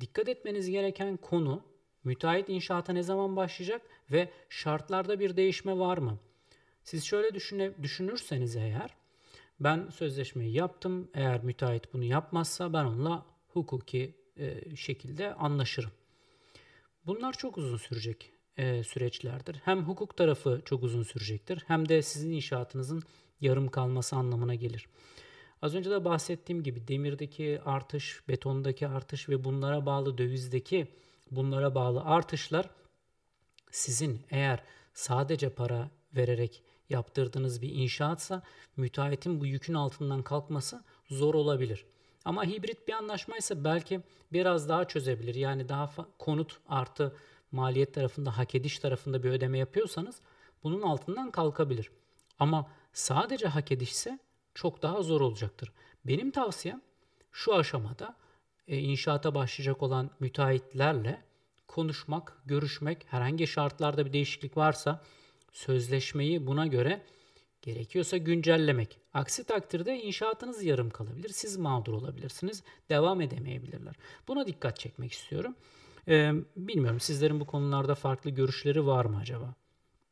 dikkat 0.00 0.28
etmeniz 0.28 0.70
gereken 0.70 1.16
konu 1.16 1.62
müteahhit 2.04 2.48
inşaata 2.48 2.92
ne 2.92 3.02
zaman 3.02 3.36
başlayacak 3.36 3.82
ve 4.10 4.30
şartlarda 4.48 5.20
bir 5.20 5.36
değişme 5.36 5.78
var 5.78 5.98
mı? 5.98 6.18
Siz 6.82 7.04
şöyle 7.04 7.34
düşüne, 7.34 7.82
düşünürseniz 7.82 8.56
eğer 8.56 8.94
ben 9.60 9.88
sözleşmeyi 9.90 10.54
yaptım. 10.54 11.10
Eğer 11.14 11.44
müteahhit 11.44 11.94
bunu 11.94 12.04
yapmazsa 12.04 12.72
ben 12.72 12.84
onunla 12.84 13.26
hukuki 13.48 14.14
e, 14.36 14.76
şekilde 14.76 15.34
anlaşırım. 15.34 15.90
Bunlar 17.06 17.32
çok 17.32 17.58
uzun 17.58 17.76
sürecek 17.76 18.32
e, 18.56 18.82
süreçlerdir. 18.82 19.56
Hem 19.64 19.82
hukuk 19.82 20.16
tarafı 20.16 20.62
çok 20.64 20.82
uzun 20.82 21.02
sürecektir 21.02 21.64
hem 21.66 21.88
de 21.88 22.02
sizin 22.02 22.30
inşaatınızın 22.30 23.02
yarım 23.40 23.68
kalması 23.68 24.16
anlamına 24.16 24.54
gelir. 24.54 24.86
Az 25.62 25.74
önce 25.74 25.90
de 25.90 26.04
bahsettiğim 26.04 26.62
gibi 26.62 26.88
demirdeki 26.88 27.60
artış, 27.64 28.22
betondaki 28.28 28.88
artış 28.88 29.28
ve 29.28 29.44
bunlara 29.44 29.86
bağlı 29.86 30.18
dövizdeki 30.18 30.88
bunlara 31.30 31.74
bağlı 31.74 32.00
artışlar 32.04 32.70
sizin 33.70 34.20
eğer 34.30 34.62
sadece 34.94 35.48
para 35.50 35.90
vererek 36.16 36.62
yaptırdığınız 36.88 37.62
bir 37.62 37.70
inşaatsa 37.70 38.42
müteahhitin 38.76 39.40
bu 39.40 39.46
yükün 39.46 39.74
altından 39.74 40.22
kalkması 40.22 40.84
zor 41.08 41.34
olabilir. 41.34 41.86
Ama 42.24 42.44
hibrit 42.44 42.88
bir 42.88 42.92
anlaşmaysa 42.92 43.64
belki 43.64 44.00
biraz 44.32 44.68
daha 44.68 44.84
çözebilir. 44.84 45.34
Yani 45.34 45.68
daha 45.68 45.90
konut 46.18 46.60
artı 46.68 47.16
maliyet 47.52 47.94
tarafında, 47.94 48.38
hak 48.38 48.54
ediş 48.54 48.78
tarafında 48.78 49.22
bir 49.22 49.30
ödeme 49.30 49.58
yapıyorsanız 49.58 50.20
bunun 50.62 50.82
altından 50.82 51.30
kalkabilir. 51.30 51.90
Ama 52.38 52.70
sadece 52.92 53.46
hak 53.46 53.72
edişse 53.72 54.18
çok 54.54 54.82
daha 54.82 55.02
zor 55.02 55.20
olacaktır. 55.20 55.72
Benim 56.04 56.30
tavsiyem 56.30 56.82
şu 57.32 57.54
aşamada 57.54 58.16
inşaata 58.76 59.34
başlayacak 59.34 59.82
olan 59.82 60.10
müteahhitlerle 60.20 61.22
konuşmak, 61.66 62.32
görüşmek, 62.46 63.06
herhangi 63.10 63.46
şartlarda 63.46 64.06
bir 64.06 64.12
değişiklik 64.12 64.56
varsa 64.56 65.02
sözleşmeyi 65.52 66.46
buna 66.46 66.66
göre 66.66 67.02
gerekiyorsa 67.62 68.16
güncellemek. 68.16 68.98
Aksi 69.14 69.44
takdirde 69.44 70.02
inşaatınız 70.02 70.62
yarım 70.62 70.90
kalabilir. 70.90 71.28
Siz 71.28 71.56
mağdur 71.56 71.92
olabilirsiniz. 71.92 72.62
Devam 72.88 73.20
edemeyebilirler. 73.20 73.94
Buna 74.28 74.46
dikkat 74.46 74.78
çekmek 74.78 75.12
istiyorum. 75.12 75.54
Ee, 76.08 76.32
bilmiyorum 76.56 77.00
sizlerin 77.00 77.40
bu 77.40 77.46
konularda 77.46 77.94
farklı 77.94 78.30
görüşleri 78.30 78.86
var 78.86 79.04
mı 79.04 79.18
acaba? 79.20 79.54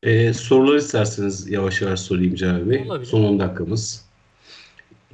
Ee, 0.03 0.33
sorular 0.33 0.77
isterseniz 0.77 1.51
yavaş 1.51 1.83
yavaş 1.83 2.01
sorayım 2.01 2.35
Cevap 2.35 2.71
Bey. 2.71 2.83
Olabilir. 2.87 3.07
Son 3.07 3.25
10 3.25 3.39
dakikamız. 3.39 4.07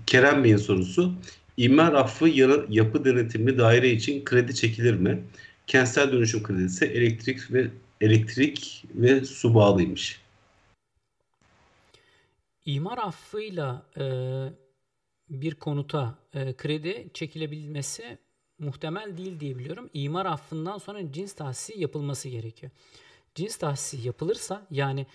Kerem 0.07 0.45
Bey'in 0.45 0.57
sorusu. 0.57 1.15
İmar 1.57 1.93
affı 1.93 2.29
yapı 2.69 3.05
denetimli 3.05 3.59
daire 3.59 3.91
için 3.91 4.25
kredi 4.25 4.55
çekilir 4.55 4.95
mi? 4.95 5.23
Kentsel 5.67 6.13
dönüşüm 6.13 6.43
kredisi 6.43 6.85
elektrik 6.85 7.53
ve 7.53 7.71
elektrik 8.01 8.85
ve 8.95 9.25
su 9.25 9.55
bağlıymış. 9.55 10.21
İmar 12.67 12.99
affıyla 12.99 13.87
e, 13.97 14.05
bir 15.31 15.55
konuta 15.55 16.19
e, 16.35 16.53
kredi 16.57 17.11
çekilebilmesi 17.15 18.19
muhtemel 18.59 19.17
değil 19.17 19.41
diye 19.41 19.59
biliyorum. 19.59 19.91
İmar 19.95 20.27
affından 20.27 20.79
sonra 20.79 21.13
cins 21.13 21.33
tahsisi 21.33 21.81
yapılması 21.81 22.29
gerekiyor. 22.29 22.73
Cins 23.35 23.57
tahsisi 23.57 24.07
yapılırsa 24.07 24.67
yani 24.71 25.07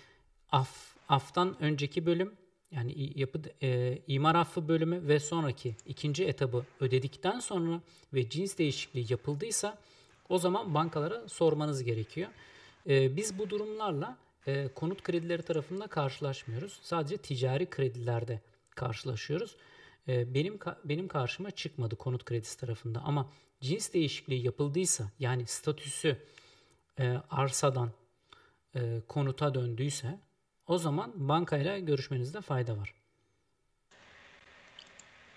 af 0.52 0.96
aftan 1.08 1.62
önceki 1.62 2.06
bölüm 2.06 2.32
yani 2.70 3.12
yapı 3.20 3.40
e, 3.62 3.98
imar 4.06 4.34
affı 4.34 4.68
bölümü 4.68 5.08
ve 5.08 5.20
sonraki 5.20 5.76
ikinci 5.86 6.24
etabı 6.24 6.64
ödedikten 6.80 7.40
sonra 7.40 7.80
ve 8.14 8.28
cins 8.28 8.58
değişikliği 8.58 9.06
yapıldıysa 9.08 9.78
o 10.28 10.38
zaman 10.38 10.74
bankalara 10.74 11.28
sormanız 11.28 11.84
gerekiyor. 11.84 12.28
E, 12.88 13.16
biz 13.16 13.38
bu 13.38 13.50
durumlarla 13.50 14.16
e, 14.46 14.68
konut 14.68 15.02
kredileri 15.02 15.42
tarafında 15.42 15.86
karşılaşmıyoruz. 15.86 16.80
Sadece 16.82 17.16
ticari 17.16 17.70
kredilerde 17.70 18.40
karşılaşıyoruz. 18.70 19.56
E, 20.08 20.34
benim 20.34 20.58
benim 20.84 21.08
karşıma 21.08 21.50
çıkmadı 21.50 21.96
konut 21.96 22.24
kredisi 22.24 22.60
tarafında 22.60 23.00
ama 23.00 23.30
cins 23.60 23.92
değişikliği 23.92 24.44
yapıldıysa 24.44 25.10
yani 25.18 25.46
statüsü 25.46 26.16
e, 26.98 27.16
arsadan 27.30 27.90
e, 28.74 29.00
konuta 29.08 29.54
döndüyse 29.54 30.18
o 30.68 30.78
zaman 30.78 31.12
bankayla 31.14 31.78
görüşmenizde 31.78 32.40
fayda 32.40 32.76
var. 32.76 32.94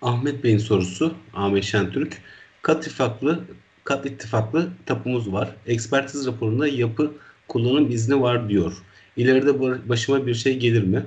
Ahmet 0.02 0.44
Bey'in 0.44 0.58
sorusu, 0.58 1.14
Ahmet 1.34 1.64
Şentürk. 1.64 2.22
Kat 2.62 2.86
ittifaklı, 2.86 3.44
kat 3.84 4.06
ittifaklı 4.06 4.70
tapumuz 4.86 5.32
var. 5.32 5.56
Ekspertiz 5.66 6.26
raporunda 6.26 6.68
yapı 6.68 7.12
kullanım 7.48 7.90
izni 7.90 8.20
var 8.20 8.48
diyor. 8.48 8.82
İleride 9.16 9.88
başıma 9.88 10.26
bir 10.26 10.34
şey 10.34 10.58
gelir 10.58 10.82
mi? 10.82 11.06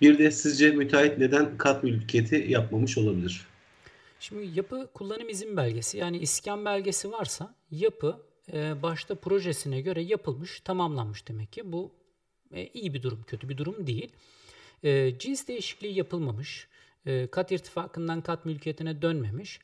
Bir 0.00 0.18
de 0.18 0.30
sizce 0.30 0.70
müteahhit 0.70 1.18
neden 1.18 1.58
kat 1.58 1.82
mülkiyeti 1.82 2.46
yapmamış 2.48 2.98
olabilir? 2.98 3.46
Şimdi 4.20 4.58
yapı 4.58 4.88
kullanım 4.94 5.28
izin 5.28 5.56
belgesi 5.56 5.98
yani 5.98 6.18
iskan 6.18 6.64
belgesi 6.64 7.12
varsa 7.12 7.54
yapı 7.70 8.16
e, 8.52 8.82
başta 8.82 9.14
projesine 9.14 9.80
göre 9.80 10.02
yapılmış, 10.02 10.60
tamamlanmış 10.60 11.28
demek 11.28 11.52
ki. 11.52 11.72
Bu 11.72 11.90
e, 12.52 12.66
iyi 12.66 12.94
bir 12.94 13.02
durum, 13.02 13.22
kötü 13.26 13.48
bir 13.48 13.56
durum 13.56 13.86
değil. 13.86 14.12
E, 14.84 15.18
cins 15.18 15.48
değişikliği 15.48 15.94
yapılmamış, 15.94 16.68
kat 17.30 17.52
irtifakından 17.52 18.20
kat 18.20 18.44
mülkiyetine 18.44 19.02
dönmemiş. 19.02 19.60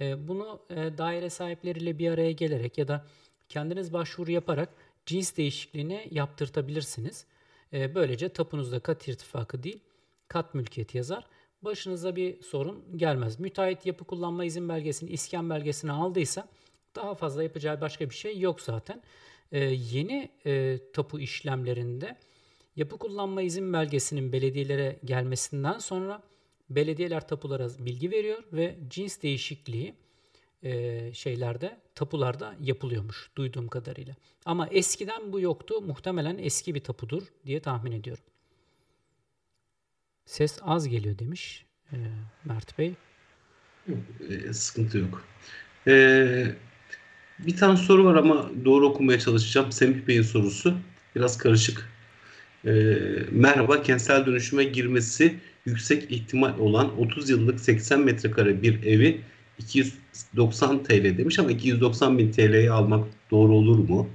Bunu 0.00 0.60
daire 0.70 1.30
sahipleriyle 1.30 1.98
bir 1.98 2.10
araya 2.10 2.32
gelerek 2.32 2.78
ya 2.78 2.88
da 2.88 3.06
kendiniz 3.48 3.92
başvuru 3.92 4.30
yaparak 4.30 4.68
cins 5.06 5.36
değişikliğini 5.36 6.08
yaptırtabilirsiniz. 6.10 7.26
Böylece 7.72 8.28
tapunuzda 8.28 8.80
kat 8.80 9.08
irtifakı 9.08 9.62
değil, 9.62 9.78
kat 10.28 10.54
mülkiyeti 10.54 10.96
yazar 10.96 11.26
başınıza 11.62 12.16
bir 12.16 12.42
sorun 12.42 12.84
gelmez. 12.96 13.40
Müteahhit 13.40 13.86
yapı 13.86 14.04
kullanma 14.04 14.44
izin 14.44 14.68
belgesini, 14.68 15.10
iskan 15.10 15.50
belgesini 15.50 15.92
aldıysa 15.92 16.48
daha 16.94 17.14
fazla 17.14 17.42
yapacağı 17.42 17.80
başka 17.80 18.10
bir 18.10 18.14
şey 18.14 18.40
yok 18.40 18.60
zaten. 18.60 19.02
Ee, 19.52 19.58
yeni 19.64 20.30
e, 20.46 20.78
tapu 20.92 21.20
işlemlerinde 21.20 22.16
yapı 22.76 22.98
kullanma 22.98 23.42
izin 23.42 23.72
belgesinin 23.72 24.32
belediyelere 24.32 24.98
gelmesinden 25.04 25.78
sonra 25.78 26.22
belediyeler 26.70 27.28
tapulara 27.28 27.68
bilgi 27.78 28.10
veriyor 28.10 28.42
ve 28.52 28.76
cins 28.90 29.22
değişikliği 29.22 29.94
e, 30.62 31.10
şeylerde 31.14 31.80
tapularda 31.94 32.56
yapılıyormuş 32.60 33.30
duyduğum 33.36 33.68
kadarıyla. 33.68 34.14
Ama 34.44 34.68
eskiden 34.68 35.32
bu 35.32 35.40
yoktu. 35.40 35.80
Muhtemelen 35.80 36.38
eski 36.38 36.74
bir 36.74 36.80
tapudur 36.80 37.22
diye 37.46 37.60
tahmin 37.60 37.92
ediyorum. 37.92 38.24
Ses 40.26 40.58
az 40.62 40.88
geliyor 40.88 41.18
demiş 41.18 41.66
e, 41.92 41.96
Mert 42.44 42.78
Bey. 42.78 42.94
E, 44.30 44.52
sıkıntı 44.52 44.98
yok. 44.98 45.24
E, 45.86 46.56
bir 47.38 47.56
tane 47.56 47.76
soru 47.76 48.04
var 48.04 48.14
ama 48.14 48.50
doğru 48.64 48.88
okumaya 48.88 49.18
çalışacağım. 49.18 49.72
Semih 49.72 50.06
Bey'in 50.06 50.22
sorusu. 50.22 50.78
Biraz 51.14 51.38
karışık. 51.38 51.88
E, 52.66 52.70
merhaba, 53.30 53.82
kentsel 53.82 54.26
dönüşüme 54.26 54.64
girmesi 54.64 55.36
yüksek 55.64 56.10
ihtimal 56.10 56.58
olan 56.58 56.98
30 56.98 57.30
yıllık 57.30 57.60
80 57.60 58.00
metrekare 58.00 58.62
bir 58.62 58.82
evi 58.82 59.20
290 59.58 60.82
TL 60.82 61.18
demiş 61.18 61.38
ama 61.38 61.50
290 61.50 62.18
bin 62.18 62.32
TL'ye 62.32 62.70
almak 62.70 63.08
doğru 63.30 63.52
olur 63.54 63.78
mu? 63.78 64.08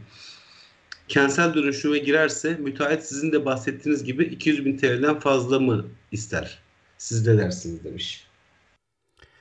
kentsel 1.07 1.53
dönüşüme 1.53 1.97
girerse 1.97 2.57
müteahhit 2.57 3.03
sizin 3.03 3.31
de 3.31 3.45
bahsettiğiniz 3.45 4.03
gibi 4.03 4.23
200 4.23 4.65
bin 4.65 4.77
TL'den 4.77 5.19
fazla 5.19 5.59
mı 5.59 5.85
ister? 6.11 6.59
Siz 6.97 7.27
ne 7.27 7.37
dersiniz 7.37 7.83
demiş. 7.83 8.27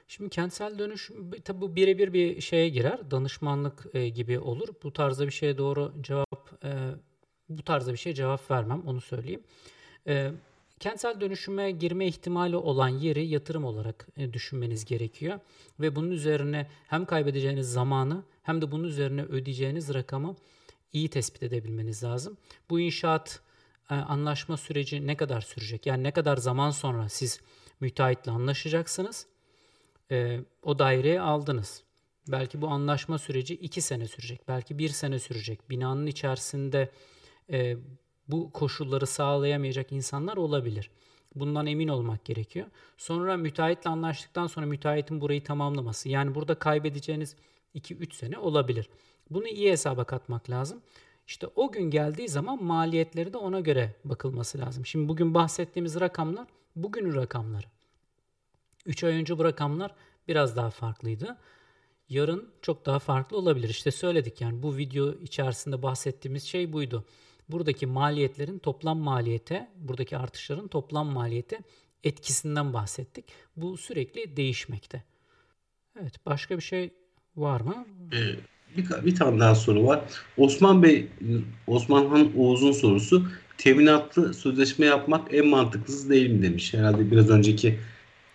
Şimdi 0.08 0.30
kentsel 0.30 0.78
dönüşüm 0.78 1.30
tabi 1.30 1.60
bu 1.60 1.76
birebir 1.76 2.12
bir 2.12 2.40
şeye 2.40 2.68
girer. 2.68 3.10
Danışmanlık 3.10 3.86
e, 3.94 4.08
gibi 4.08 4.38
olur. 4.38 4.68
Bu 4.82 4.92
tarzda 4.92 5.26
bir 5.26 5.32
şeye 5.32 5.58
doğru 5.58 5.92
cevap 6.00 6.64
e, 6.64 6.70
bu 7.48 7.62
tarzda 7.62 7.92
bir 7.92 7.98
şeye 7.98 8.14
cevap 8.14 8.50
vermem 8.50 8.82
onu 8.86 9.00
söyleyeyim. 9.00 9.42
E, 10.06 10.30
kentsel 10.80 11.20
dönüşüme 11.20 11.70
girme 11.70 12.06
ihtimali 12.06 12.56
olan 12.56 12.88
yeri 12.88 13.26
yatırım 13.26 13.64
olarak 13.64 14.06
e, 14.16 14.32
düşünmeniz 14.32 14.84
gerekiyor 14.84 15.40
ve 15.80 15.96
bunun 15.96 16.10
üzerine 16.10 16.66
hem 16.88 17.04
kaybedeceğiniz 17.04 17.72
zamanı 17.72 18.22
hem 18.42 18.62
de 18.62 18.70
bunun 18.70 18.84
üzerine 18.84 19.22
ödeyeceğiniz 19.22 19.94
rakamı 19.94 20.36
iyi 20.92 21.08
tespit 21.08 21.42
edebilmeniz 21.42 22.04
lazım. 22.04 22.36
Bu 22.70 22.80
inşaat 22.80 23.40
e, 23.90 23.94
anlaşma 23.94 24.56
süreci 24.56 25.06
ne 25.06 25.16
kadar 25.16 25.40
sürecek? 25.40 25.86
Yani 25.86 26.02
ne 26.02 26.10
kadar 26.10 26.36
zaman 26.36 26.70
sonra 26.70 27.08
siz 27.08 27.40
müteahhitle 27.80 28.32
anlaşacaksınız? 28.32 29.26
E, 30.10 30.40
o 30.62 30.78
daireyi 30.78 31.20
aldınız. 31.20 31.82
Belki 32.28 32.60
bu 32.60 32.68
anlaşma 32.68 33.18
süreci 33.18 33.54
iki 33.54 33.80
sene 33.80 34.08
sürecek. 34.08 34.40
Belki 34.48 34.78
bir 34.78 34.88
sene 34.88 35.18
sürecek. 35.18 35.70
Binanın 35.70 36.06
içerisinde 36.06 36.90
e, 37.52 37.76
bu 38.28 38.52
koşulları 38.52 39.06
sağlayamayacak 39.06 39.92
insanlar 39.92 40.36
olabilir. 40.36 40.90
Bundan 41.34 41.66
emin 41.66 41.88
olmak 41.88 42.24
gerekiyor. 42.24 42.66
Sonra 42.96 43.36
müteahhitle 43.36 43.90
anlaştıktan 43.90 44.46
sonra 44.46 44.66
müteahhitin 44.66 45.20
burayı 45.20 45.44
tamamlaması. 45.44 46.08
Yani 46.08 46.34
burada 46.34 46.54
kaybedeceğiniz 46.54 47.36
2-3 47.74 48.14
sene 48.14 48.38
olabilir. 48.38 48.88
Bunu 49.30 49.48
iyi 49.48 49.70
hesaba 49.70 50.04
katmak 50.04 50.50
lazım. 50.50 50.82
İşte 51.26 51.46
o 51.56 51.72
gün 51.72 51.90
geldiği 51.90 52.28
zaman 52.28 52.64
maliyetleri 52.64 53.32
de 53.32 53.38
ona 53.38 53.60
göre 53.60 53.94
bakılması 54.04 54.58
lazım. 54.58 54.86
Şimdi 54.86 55.08
bugün 55.08 55.34
bahsettiğimiz 55.34 56.00
rakamlar 56.00 56.46
bugünün 56.76 57.14
rakamları. 57.14 57.66
3 58.86 59.04
ay 59.04 59.14
önce 59.14 59.38
bu 59.38 59.44
rakamlar 59.44 59.94
biraz 60.28 60.56
daha 60.56 60.70
farklıydı. 60.70 61.36
Yarın 62.08 62.50
çok 62.62 62.86
daha 62.86 62.98
farklı 62.98 63.36
olabilir. 63.36 63.68
İşte 63.68 63.90
söyledik 63.90 64.40
yani 64.40 64.62
bu 64.62 64.76
video 64.76 65.12
içerisinde 65.12 65.82
bahsettiğimiz 65.82 66.44
şey 66.44 66.72
buydu. 66.72 67.04
Buradaki 67.48 67.86
maliyetlerin 67.86 68.58
toplam 68.58 68.98
maliyete, 68.98 69.70
buradaki 69.76 70.16
artışların 70.16 70.68
toplam 70.68 71.06
maliyete 71.06 71.58
etkisinden 72.04 72.72
bahsettik. 72.72 73.24
Bu 73.56 73.76
sürekli 73.76 74.36
değişmekte. 74.36 75.02
Evet, 76.00 76.26
başka 76.26 76.56
bir 76.56 76.62
şey 76.62 76.90
var 77.36 77.60
mı? 77.60 77.86
Evet 78.12 78.38
bir, 78.76 79.04
bir 79.06 79.14
tane 79.14 79.40
daha 79.40 79.54
soru 79.54 79.86
var. 79.86 80.00
Osman 80.36 80.82
Bey, 80.82 81.06
Osman 81.66 82.06
Han 82.06 82.32
Oğuz'un 82.36 82.72
sorusu. 82.72 83.26
Teminatlı 83.58 84.34
sözleşme 84.34 84.86
yapmak 84.86 85.34
en 85.34 85.46
mantıklısı 85.46 86.10
değil 86.10 86.30
mi 86.30 86.42
demiş. 86.42 86.74
Herhalde 86.74 87.10
biraz 87.10 87.30
önceki 87.30 87.78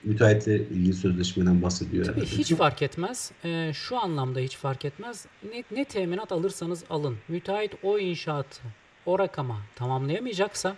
müteahhitle 0.04 0.56
ilgili 0.56 0.94
sözleşmeden 0.94 1.62
bahsediyor. 1.62 2.06
Tabii 2.06 2.22
herhalde. 2.22 2.38
hiç 2.38 2.54
fark 2.54 2.82
etmez. 2.82 3.32
Ee, 3.46 3.72
şu 3.74 3.98
anlamda 3.98 4.40
hiç 4.40 4.58
fark 4.58 4.86
etmez. 4.86 5.26
Ne, 5.54 5.64
ne 5.72 5.86
teminat 5.86 6.32
alırsanız 6.32 6.84
alın. 6.90 7.18
Müteahhit 7.28 7.72
o 7.84 8.00
inşaatı 8.00 8.62
o 9.06 9.20
rakama 9.20 9.58
tamamlayamayacaksa 9.76 10.76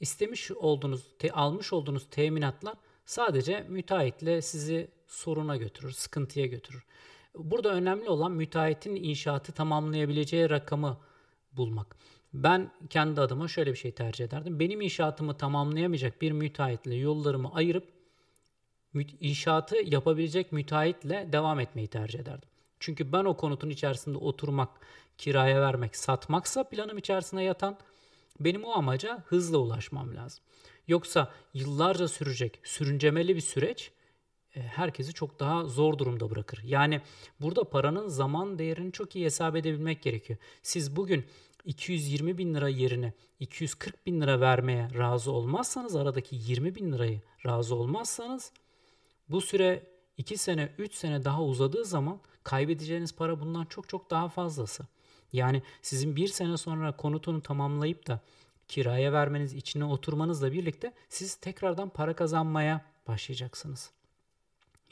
istemiş 0.00 0.50
olduğunuz, 0.50 1.06
te, 1.18 1.32
almış 1.32 1.72
olduğunuz 1.72 2.06
teminatlar 2.10 2.74
sadece 3.04 3.66
müteahhitle 3.68 4.42
sizi 4.42 4.88
soruna 5.06 5.56
götürür, 5.56 5.90
sıkıntıya 5.90 6.46
götürür. 6.46 6.84
Burada 7.34 7.72
önemli 7.72 8.08
olan 8.08 8.32
müteahhitin 8.32 8.96
inşaatı 8.96 9.52
tamamlayabileceği 9.52 10.50
rakamı 10.50 10.98
bulmak. 11.52 11.96
Ben 12.34 12.70
kendi 12.90 13.20
adıma 13.20 13.48
şöyle 13.48 13.70
bir 13.70 13.76
şey 13.76 13.92
tercih 13.92 14.24
ederdim. 14.24 14.60
Benim 14.60 14.80
inşaatımı 14.80 15.36
tamamlayamayacak 15.36 16.22
bir 16.22 16.32
müteahhitle 16.32 16.94
yollarımı 16.94 17.54
ayırıp 17.54 17.88
inşaatı 19.20 19.76
yapabilecek 19.84 20.52
müteahhitle 20.52 21.28
devam 21.32 21.60
etmeyi 21.60 21.88
tercih 21.88 22.18
ederdim. 22.18 22.48
Çünkü 22.80 23.12
ben 23.12 23.24
o 23.24 23.36
konutun 23.36 23.70
içerisinde 23.70 24.18
oturmak, 24.18 24.68
kiraya 25.18 25.60
vermek, 25.60 25.96
satmaksa 25.96 26.64
planım 26.64 26.98
içerisinde 26.98 27.42
yatan 27.42 27.78
benim 28.40 28.64
o 28.64 28.72
amaca 28.72 29.22
hızla 29.26 29.58
ulaşmam 29.58 30.16
lazım. 30.16 30.44
Yoksa 30.88 31.32
yıllarca 31.54 32.08
sürecek, 32.08 32.60
sürüncemeli 32.64 33.36
bir 33.36 33.40
süreç 33.40 33.92
e, 34.56 34.60
herkesi 34.60 35.12
çok 35.12 35.40
daha 35.40 35.64
zor 35.64 35.98
durumda 35.98 36.30
bırakır. 36.30 36.60
Yani 36.64 37.00
burada 37.40 37.64
paranın 37.64 38.08
zaman 38.08 38.58
değerini 38.58 38.92
çok 38.92 39.16
iyi 39.16 39.24
hesap 39.24 39.56
edebilmek 39.56 40.02
gerekiyor. 40.02 40.38
Siz 40.62 40.96
bugün 40.96 41.24
220 41.64 42.38
bin 42.38 42.54
lira 42.54 42.68
yerine 42.68 43.12
240 43.40 44.06
bin 44.06 44.20
lira 44.20 44.40
vermeye 44.40 44.88
razı 44.98 45.32
olmazsanız 45.32 45.96
aradaki 45.96 46.36
20 46.36 46.74
bin 46.74 46.92
lirayı 46.92 47.20
razı 47.46 47.74
olmazsanız 47.74 48.52
bu 49.28 49.40
süre 49.40 49.95
2 50.18 50.36
sene 50.36 50.72
3 50.78 50.94
sene 50.94 51.24
daha 51.24 51.42
uzadığı 51.42 51.84
zaman 51.84 52.20
kaybedeceğiniz 52.44 53.16
para 53.16 53.40
bundan 53.40 53.64
çok 53.64 53.88
çok 53.88 54.10
daha 54.10 54.28
fazlası. 54.28 54.86
Yani 55.32 55.62
sizin 55.82 56.16
bir 56.16 56.28
sene 56.28 56.56
sonra 56.56 56.96
konutunu 56.96 57.42
tamamlayıp 57.42 58.06
da 58.06 58.20
kiraya 58.68 59.12
vermeniz, 59.12 59.54
içine 59.54 59.84
oturmanızla 59.84 60.52
birlikte 60.52 60.92
siz 61.08 61.34
tekrardan 61.34 61.88
para 61.88 62.16
kazanmaya 62.16 62.84
başlayacaksınız 63.08 63.90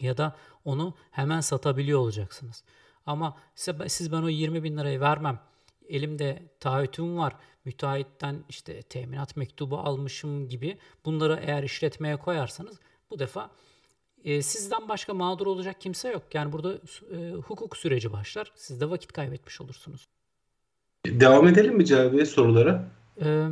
ya 0.00 0.16
da 0.16 0.36
onu 0.64 0.94
hemen 1.10 1.40
satabiliyor 1.40 2.00
olacaksınız. 2.00 2.64
Ama 3.06 3.36
siz 3.86 4.12
ben 4.12 4.22
o 4.22 4.28
20 4.28 4.62
bin 4.64 4.76
lirayı 4.76 5.00
vermem. 5.00 5.40
Elimde 5.88 6.42
taahhütüm 6.60 7.18
var. 7.18 7.36
Müteahhitten 7.64 8.44
işte 8.48 8.82
teminat 8.82 9.36
mektubu 9.36 9.78
almışım 9.78 10.48
gibi 10.48 10.78
bunları 11.04 11.40
eğer 11.42 11.62
işletmeye 11.62 12.16
koyarsanız 12.16 12.80
bu 13.10 13.18
defa 13.18 13.50
e, 14.24 14.42
sizden 14.42 14.88
başka 14.88 15.14
mağdur 15.14 15.46
olacak 15.46 15.80
kimse 15.80 16.08
yok. 16.08 16.22
Yani 16.34 16.52
burada 16.52 16.74
e, 17.16 17.32
hukuk 17.32 17.76
süreci 17.76 18.12
başlar. 18.12 18.52
Siz 18.56 18.80
de 18.80 18.90
vakit 18.90 19.12
kaybetmiş 19.12 19.60
olursunuz. 19.60 20.08
Devam 21.06 21.48
edelim 21.48 21.76
mi 21.76 21.86
Cevap 21.86 22.28
sorulara? 22.28 22.88
Ee, 23.20 23.46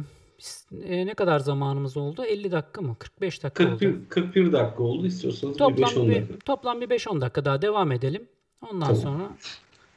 e, 0.84 1.06
ne 1.06 1.14
kadar 1.14 1.38
zamanımız 1.38 1.96
oldu? 1.96 2.24
50 2.24 2.52
dakika 2.52 2.80
mı? 2.80 2.96
45 2.98 3.42
dakika 3.42 3.64
41, 3.64 3.88
oldu. 3.88 3.98
41 4.08 4.52
dakika 4.52 4.82
oldu. 4.82 5.06
İstiyorsanız 5.06 5.56
toplam 5.56 5.76
bir 5.76 5.82
5-10 5.82 6.14
dakika. 6.14 6.38
Toplam 6.44 6.80
bir 6.80 6.88
5-10 6.88 7.20
dakika 7.20 7.44
daha 7.44 7.62
devam 7.62 7.92
edelim. 7.92 8.28
Ondan 8.62 8.86
tamam. 8.86 9.02
sonra 9.02 9.30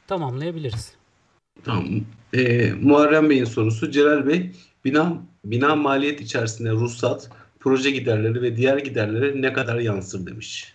tamamlayabiliriz. 0.06 0.94
Tamam. 1.64 1.86
Ee, 2.34 2.72
Muharrem 2.72 3.30
Bey'in 3.30 3.44
sorusu. 3.44 3.90
Celal 3.90 4.26
Bey, 4.26 4.52
bina, 4.84 5.22
bina 5.44 5.76
maliyet 5.76 6.20
içerisinde 6.20 6.70
ruhsat, 6.70 7.30
proje 7.66 7.90
giderleri 7.90 8.42
ve 8.42 8.56
diğer 8.56 8.78
giderlere 8.78 9.42
ne 9.42 9.52
kadar 9.52 9.78
yansır 9.78 10.26
demiş. 10.26 10.74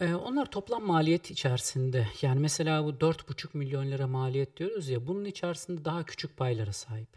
Ee, 0.00 0.14
onlar 0.14 0.50
toplam 0.50 0.86
maliyet 0.86 1.30
içerisinde. 1.30 2.08
Yani 2.22 2.40
mesela 2.40 2.84
bu 2.84 2.90
4,5 2.90 3.48
milyon 3.54 3.90
lira 3.90 4.06
maliyet 4.06 4.56
diyoruz 4.56 4.88
ya 4.88 5.06
bunun 5.06 5.24
içerisinde 5.24 5.84
daha 5.84 6.04
küçük 6.04 6.36
paylara 6.36 6.72
sahip. 6.72 7.08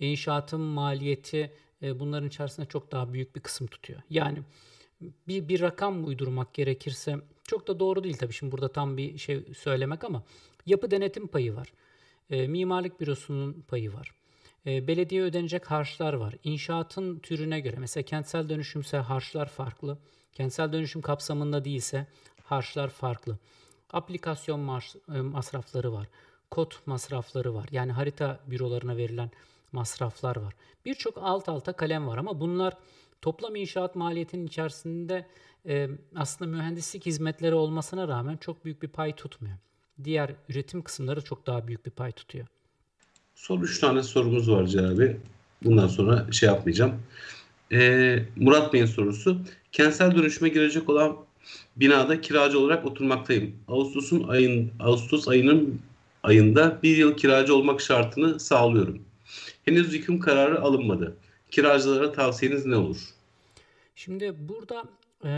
İnşaatın 0.00 0.60
maliyeti 0.60 1.52
e, 1.82 2.00
bunların 2.00 2.28
içerisinde 2.28 2.66
çok 2.66 2.92
daha 2.92 3.12
büyük 3.12 3.36
bir 3.36 3.40
kısım 3.40 3.66
tutuyor. 3.66 4.00
Yani 4.10 4.38
bir, 5.28 5.48
bir 5.48 5.60
rakam 5.60 6.06
uydurmak 6.06 6.54
gerekirse 6.54 7.16
çok 7.44 7.68
da 7.68 7.80
doğru 7.80 8.04
değil 8.04 8.16
tabii 8.16 8.32
şimdi 8.32 8.52
burada 8.52 8.72
tam 8.72 8.96
bir 8.96 9.18
şey 9.18 9.44
söylemek 9.58 10.04
ama 10.04 10.22
yapı 10.66 10.90
denetim 10.90 11.26
payı 11.26 11.54
var. 11.54 11.72
E, 12.30 12.48
mimarlık 12.48 13.00
bürosunun 13.00 13.64
payı 13.68 13.92
var. 13.92 14.17
E, 14.68 14.86
belediye 14.86 15.22
ödenecek 15.22 15.70
harçlar 15.70 16.14
var. 16.14 16.34
İnşaatın 16.44 17.18
türüne 17.18 17.60
göre 17.60 17.76
mesela 17.78 18.04
kentsel 18.04 18.48
dönüşümse 18.48 18.98
harçlar 18.98 19.48
farklı. 19.48 19.98
Kentsel 20.32 20.72
dönüşüm 20.72 21.02
kapsamında 21.02 21.64
değilse 21.64 22.06
harçlar 22.44 22.88
farklı. 22.88 23.38
Aplikasyon 23.92 24.60
masrafları 25.08 25.92
var. 25.92 26.08
Kod 26.50 26.72
masrafları 26.86 27.54
var. 27.54 27.68
Yani 27.70 27.92
harita 27.92 28.40
bürolarına 28.46 28.96
verilen 28.96 29.30
masraflar 29.72 30.36
var. 30.36 30.54
Birçok 30.84 31.18
alt 31.18 31.48
alta 31.48 31.72
kalem 31.72 32.08
var 32.08 32.18
ama 32.18 32.40
bunlar 32.40 32.74
toplam 33.22 33.56
inşaat 33.56 33.94
maliyetinin 33.94 34.46
içerisinde 34.46 35.26
e, 35.66 35.88
aslında 36.16 36.50
mühendislik 36.50 37.06
hizmetleri 37.06 37.54
olmasına 37.54 38.08
rağmen 38.08 38.36
çok 38.36 38.64
büyük 38.64 38.82
bir 38.82 38.88
pay 38.88 39.16
tutmuyor. 39.16 39.56
Diğer 40.04 40.34
üretim 40.48 40.82
kısımları 40.82 41.24
çok 41.24 41.46
daha 41.46 41.68
büyük 41.68 41.86
bir 41.86 41.90
pay 41.90 42.12
tutuyor. 42.12 42.46
Son 43.38 43.60
üç 43.60 43.78
tane 43.78 44.02
sorumuz 44.02 44.50
var 44.50 44.66
Celabi. 44.66 45.16
Bundan 45.64 45.88
sonra 45.88 46.26
şey 46.32 46.48
yapmayacağım. 46.48 46.92
Ee, 47.72 48.22
Murat 48.36 48.72
Bey'in 48.72 48.86
sorusu. 48.86 49.40
Kentsel 49.72 50.16
dönüşüme 50.16 50.48
girecek 50.48 50.88
olan 50.88 51.16
binada 51.76 52.20
kiracı 52.20 52.58
olarak 52.58 52.86
oturmaktayım. 52.86 53.56
Ağustos'un 53.68 54.28
ayın 54.28 54.72
Ağustos 54.80 55.28
ayının 55.28 55.80
ayında 56.22 56.78
bir 56.82 56.96
yıl 56.96 57.16
kiracı 57.16 57.54
olmak 57.54 57.80
şartını 57.80 58.40
sağlıyorum. 58.40 59.02
Henüz 59.64 59.92
hüküm 59.92 60.20
kararı 60.20 60.60
alınmadı. 60.60 61.16
Kiracılara 61.50 62.12
tavsiyeniz 62.12 62.66
ne 62.66 62.76
olur? 62.76 62.98
Şimdi 63.96 64.34
burada 64.38 64.84
e, 65.24 65.30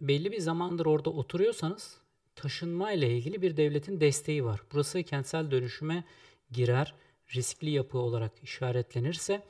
belli 0.00 0.32
bir 0.32 0.40
zamandır 0.40 0.86
orada 0.86 1.10
oturuyorsanız 1.10 1.96
taşınma 2.34 2.92
ile 2.92 3.16
ilgili 3.16 3.42
bir 3.42 3.56
devletin 3.56 4.00
desteği 4.00 4.44
var. 4.44 4.60
Burası 4.72 5.02
kentsel 5.02 5.50
dönüşüme 5.50 6.04
girer, 6.52 6.94
riskli 7.34 7.70
yapı 7.70 7.98
olarak 7.98 8.32
işaretlenirse 8.42 9.42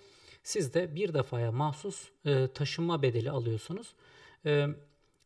siz 0.42 0.74
de 0.74 0.94
bir 0.94 1.14
defaya 1.14 1.52
mahsus 1.52 2.08
e, 2.24 2.48
taşınma 2.54 3.02
bedeli 3.02 3.30
alıyorsunuz. 3.30 3.94
E, 4.46 4.66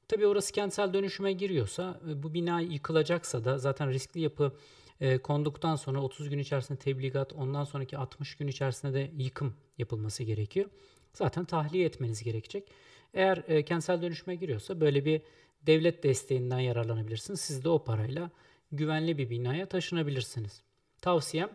tabii 0.09 0.27
orası 0.27 0.53
kentsel 0.53 0.95
dönüşüme 0.95 1.33
giriyorsa 1.33 2.01
e, 2.09 2.23
bu 2.23 2.35
bina 2.35 2.61
yıkılacaksa 2.61 3.45
da 3.45 3.59
zaten 3.59 3.91
riskli 3.91 4.21
yapı 4.21 4.53
e, 5.01 5.19
konduktan 5.19 5.77
sonra 5.77 6.03
30 6.03 6.29
gün 6.29 6.39
içerisinde 6.39 6.79
tebligat, 6.79 7.33
ondan 7.33 7.65
sonraki 7.65 7.99
60 7.99 8.35
gün 8.35 8.49
içerisinde 8.49 8.95
de 8.95 9.11
yıkım 9.17 9.57
yapılması 9.79 10.23
gerekiyor. 10.23 10.71
Zaten 11.13 11.45
tahliye 11.45 11.87
etmeniz 11.87 12.23
gerekecek. 12.23 12.69
Eğer 13.15 13.45
e, 13.49 13.65
kentsel 13.65 14.03
dönüşüme 14.03 14.35
giriyorsa 14.35 14.81
böyle 14.81 15.05
bir 15.05 15.23
devlet 15.67 16.03
desteğinden 16.03 16.61
yararlanabilirsiniz. 16.61 17.41
Siz 17.41 17.65
de 17.65 17.69
o 17.69 17.85
parayla 17.85 18.31
güvenli 18.73 19.19
bir 19.19 19.31
binaya 19.31 19.67
taşınabilirsiniz. 19.67 20.63
Tavsiyem 21.01 21.51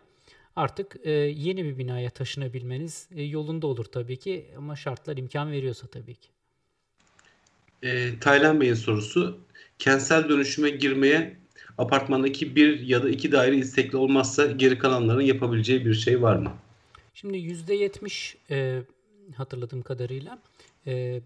artık 0.55 0.95
e, 1.03 1.11
yeni 1.11 1.65
bir 1.65 1.77
binaya 1.77 2.09
taşınabilmeniz 2.09 3.07
e, 3.15 3.23
yolunda 3.23 3.67
olur 3.67 3.85
tabii 3.85 4.17
ki 4.17 4.45
ama 4.57 4.75
şartlar 4.75 5.17
imkan 5.17 5.51
veriyorsa 5.51 5.87
tabii 5.87 6.15
ki. 6.15 6.29
E, 7.83 8.19
Taylan 8.19 8.61
Bey'in 8.61 8.73
sorusu 8.73 9.39
kentsel 9.79 10.29
dönüşüme 10.29 10.69
girmeye 10.69 11.37
apartmandaki 11.77 12.55
bir 12.55 12.79
ya 12.79 13.03
da 13.03 13.09
iki 13.09 13.31
daire 13.31 13.57
istekli 13.57 13.97
olmazsa 13.97 14.45
geri 14.45 14.77
kalanların 14.77 15.21
yapabileceği 15.21 15.85
bir 15.85 15.93
şey 15.93 16.21
var 16.21 16.35
mı? 16.35 16.53
Şimdi 17.13 17.37
%70 17.37 18.37
e, 18.49 18.81
hatırladığım 19.35 19.81
kadarıyla 19.81 20.39
e, 20.87 21.21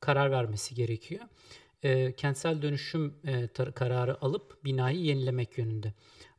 karar 0.00 0.30
vermesi 0.30 0.74
gerekiyor. 0.74 1.24
E, 1.82 2.12
kentsel 2.12 2.62
dönüşüm 2.62 3.14
e, 3.24 3.32
tar- 3.32 3.72
kararı 3.72 4.22
alıp 4.24 4.64
binayı 4.64 4.98
yenilemek 5.00 5.58
yönünde. 5.58 5.92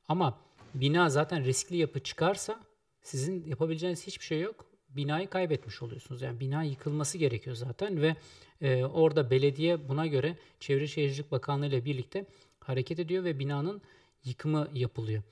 Ama 0.08 0.49
bina 0.74 1.10
zaten 1.10 1.46
riskli 1.46 1.78
yapı 1.78 2.00
çıkarsa 2.00 2.60
sizin 3.02 3.46
yapabileceğiniz 3.48 4.08
hiçbir 4.08 4.26
şey 4.26 4.42
yok. 4.42 4.66
Binayı 4.90 5.30
kaybetmiş 5.30 5.82
oluyorsunuz. 5.82 6.22
Yani 6.22 6.40
bina 6.40 6.64
yıkılması 6.64 7.18
gerekiyor 7.18 7.56
zaten 7.56 8.02
ve 8.02 8.16
e, 8.62 8.86
orada 8.86 9.32
belediye 9.32 9.90
buna 9.90 10.08
göre 10.08 10.38
Çevre 10.60 10.88
Şehircilik 10.88 11.32
Bakanlığı 11.32 11.66
ile 11.66 11.86
birlikte 11.86 12.26
hareket 12.60 13.00
ediyor 13.00 13.24
ve 13.24 13.40
binanın 13.40 13.82
yıkımı 14.24 14.68
yapılıyor. 14.74 15.24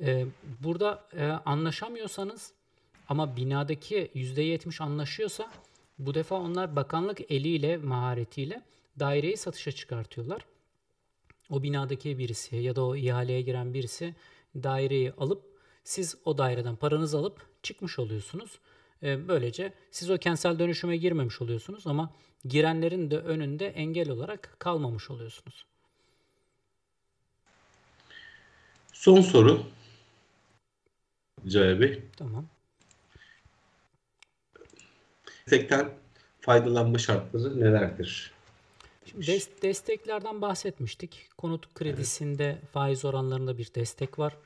Ee, 0.00 0.26
burada 0.60 1.08
e, 1.16 1.24
anlaşamıyorsanız 1.24 2.52
ama 3.08 3.36
binadaki 3.36 4.10
%70 4.14 4.82
anlaşıyorsa 4.82 5.50
bu 5.98 6.14
defa 6.14 6.36
onlar 6.36 6.76
bakanlık 6.76 7.30
eliyle, 7.30 7.76
maharetiyle 7.76 8.62
daireyi 8.98 9.36
satışa 9.36 9.72
çıkartıyorlar. 9.72 10.44
O 11.50 11.62
binadaki 11.62 12.18
birisi 12.18 12.56
ya 12.56 12.76
da 12.76 12.84
o 12.84 12.96
ihaleye 12.96 13.42
giren 13.42 13.74
birisi 13.74 14.14
daireyi 14.54 15.12
alıp 15.12 15.44
siz 15.84 16.16
o 16.24 16.38
daireden 16.38 16.76
paranızı 16.76 17.18
alıp 17.18 17.46
çıkmış 17.62 17.98
oluyorsunuz. 17.98 18.58
Ee, 19.02 19.28
böylece 19.28 19.72
siz 19.90 20.10
o 20.10 20.18
kentsel 20.18 20.58
dönüşüme 20.58 20.96
girmemiş 20.96 21.42
oluyorsunuz 21.42 21.86
ama 21.86 22.12
girenlerin 22.44 23.10
de 23.10 23.18
önünde 23.18 23.68
engel 23.68 24.10
olarak 24.10 24.56
kalmamış 24.58 25.10
oluyorsunuz. 25.10 25.66
Son 28.92 29.20
soru. 29.20 29.62
Cahil 31.46 31.80
Bey. 31.80 32.02
Tamam. 32.16 32.46
Destekten 35.46 35.90
faydalanma 36.40 36.98
şartları 36.98 37.60
nelerdir? 37.60 38.32
Şimdi 39.10 39.26
des- 39.26 39.62
desteklerden 39.62 40.42
bahsetmiştik. 40.42 41.28
Konut 41.38 41.74
kredisinde 41.74 42.46
evet. 42.46 42.72
faiz 42.72 43.04
oranlarında 43.04 43.58
bir 43.58 43.74
destek 43.74 44.18
var. 44.18 44.36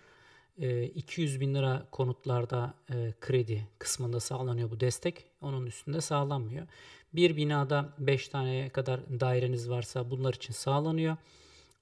E, 0.59 0.85
200 0.85 1.41
bin 1.41 1.55
lira 1.55 1.87
konutlarda 1.91 2.75
e, 2.95 3.13
kredi 3.21 3.69
kısmında 3.79 4.21
sağlanıyor 4.21 4.71
bu 4.71 4.81
destek. 4.81 5.25
Onun 5.41 5.67
üstünde 5.67 6.01
sağlanmıyor. 6.01 6.67
Bir 7.15 7.37
binada 7.37 7.89
5 7.99 8.29
taneye 8.29 8.69
kadar 8.69 9.21
daireniz 9.21 9.71
varsa 9.71 10.11
bunlar 10.11 10.35
için 10.35 10.53
sağlanıyor. 10.53 11.17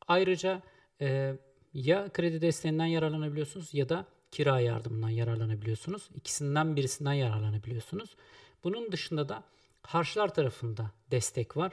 Ayrıca 0.08 0.62
e, 1.00 1.36
ya 1.74 2.08
kredi 2.08 2.40
desteğinden 2.40 2.86
yararlanabiliyorsunuz 2.86 3.74
ya 3.74 3.88
da 3.88 4.06
kira 4.30 4.60
yardımından 4.60 5.10
yararlanabiliyorsunuz. 5.10 6.08
İkisinden 6.14 6.76
birisinden 6.76 7.12
yararlanabiliyorsunuz. 7.12 8.16
Bunun 8.64 8.92
dışında 8.92 9.28
da 9.28 9.42
harçlar 9.82 10.34
tarafında 10.34 10.90
destek 11.10 11.56
var. 11.56 11.72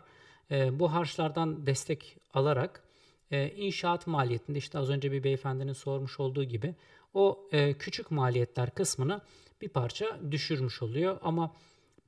E, 0.51 0.79
bu 0.79 0.93
harçlardan 0.93 1.65
destek 1.65 2.17
alarak 2.33 2.83
e, 3.31 3.49
inşaat 3.49 4.07
maliyetinde 4.07 4.57
işte 4.57 4.79
az 4.79 4.89
önce 4.89 5.11
bir 5.11 5.23
beyefendinin 5.23 5.73
sormuş 5.73 6.19
olduğu 6.19 6.43
gibi 6.43 6.75
o 7.13 7.47
e, 7.51 7.73
küçük 7.73 8.11
maliyetler 8.11 8.73
kısmını 8.73 9.21
bir 9.61 9.69
parça 9.69 10.19
düşürmüş 10.31 10.81
oluyor. 10.81 11.17
Ama 11.21 11.55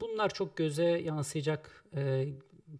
bunlar 0.01 0.33
çok 0.33 0.57
göze 0.57 0.85
yansıyacak, 0.85 1.85
e, 1.95 2.27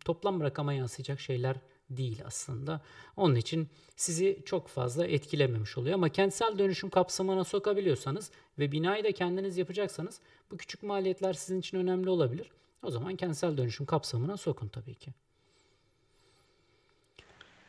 toplam 0.05 0.41
rakama 0.41 0.73
yansıyacak 0.73 1.19
şeyler 1.19 1.55
değil 1.89 2.21
aslında. 2.25 2.81
Onun 3.17 3.35
için 3.35 3.69
sizi 3.95 4.41
çok 4.45 4.67
fazla 4.67 5.07
etkilememiş 5.07 5.77
oluyor. 5.77 5.95
Ama 5.95 6.09
kentsel 6.09 6.59
dönüşüm 6.59 6.89
kapsamına 6.89 7.43
sokabiliyorsanız 7.43 8.31
ve 8.59 8.71
binayı 8.71 9.03
da 9.03 9.11
kendiniz 9.11 9.57
yapacaksanız 9.57 10.21
bu 10.51 10.57
küçük 10.57 10.83
maliyetler 10.83 11.33
sizin 11.33 11.59
için 11.59 11.77
önemli 11.77 12.09
olabilir. 12.09 12.51
O 12.83 12.91
zaman 12.91 13.15
kentsel 13.15 13.57
dönüşüm 13.57 13.85
kapsamına 13.85 14.37
sokun 14.37 14.67
tabii 14.67 14.95
ki. 14.95 15.13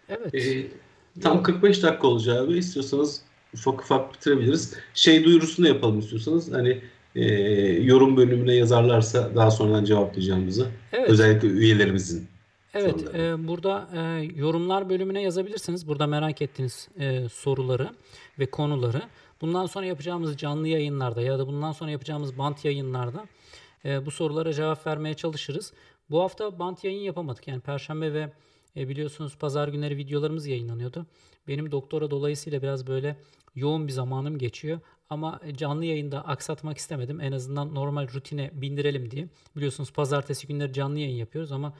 Evet. 0.09 0.35
Ee, 0.35 0.67
tam 1.21 1.43
45 1.43 1.83
dakika 1.83 2.07
olacağı 2.07 2.49
ve 2.49 2.59
istiyorsanız 2.59 3.23
ufak 3.55 3.81
ufak 3.81 4.15
bitirebiliriz. 4.15 4.75
Şey 4.95 5.25
duyurusunu 5.25 5.69
yapalım 5.69 5.99
istiyorsanız. 5.99 6.53
Hani 6.53 6.83
e, 7.15 7.25
yorum 7.83 8.17
bölümüne 8.17 8.55
yazarlarsa 8.55 9.35
daha 9.35 9.51
sonradan 9.51 9.85
cevaplayacağımızı. 9.85 10.67
Evet. 10.93 11.11
Özellikle 11.11 11.49
üyelerimizin. 11.49 12.29
Evet, 12.75 13.15
e, 13.15 13.49
burada 13.49 13.89
e, 13.95 14.01
yorumlar 14.37 14.89
bölümüne 14.89 15.23
yazabilirsiniz. 15.23 15.89
Burada 15.89 16.07
merak 16.07 16.43
ettiğiniz 16.43 16.89
e, 16.99 17.29
soruları 17.29 17.91
ve 18.39 18.47
konuları. 18.47 19.03
Bundan 19.41 19.67
sonra 19.67 19.87
yapacağımız 19.87 20.37
canlı 20.37 20.69
yayınlarda 20.69 21.23
ya 21.23 21.39
da 21.39 21.47
bundan 21.47 21.73
sonra 21.73 21.91
yapacağımız 21.91 22.39
bant 22.39 22.65
yayınlarda 22.65 23.27
e, 23.85 24.07
bu 24.07 24.11
sorulara 24.11 24.53
cevap 24.53 24.87
vermeye 24.87 25.15
çalışırız. 25.15 25.73
Bu 26.11 26.21
hafta 26.21 26.59
bant 26.59 26.85
yayın 26.85 27.01
yapamadık. 27.01 27.49
Yani 27.49 27.61
perşembe 27.61 28.15
ve 28.15 28.33
e, 28.77 28.89
biliyorsunuz 28.89 29.37
pazar 29.37 29.68
günleri 29.68 29.97
videolarımız 29.97 30.47
yayınlanıyordu. 30.47 31.07
Benim 31.49 31.70
doktora 31.73 32.11
dolayısıyla 32.11 32.62
biraz 32.62 32.87
böyle 32.87 33.16
yoğun 33.55 33.87
bir 33.87 33.93
zamanım 33.93 34.39
geçiyor. 34.39 34.81
Ama 35.11 35.41
canlı 35.57 35.85
yayında 35.85 36.25
aksatmak 36.27 36.79
istemedim. 36.79 37.20
En 37.20 37.33
azından 37.33 37.75
normal 37.75 38.09
rutine 38.14 38.51
bindirelim 38.53 39.11
diye. 39.11 39.29
Biliyorsunuz 39.57 39.93
pazartesi 39.93 40.47
günleri 40.47 40.73
canlı 40.73 40.99
yayın 40.99 41.16
yapıyoruz 41.16 41.53
ama 41.53 41.75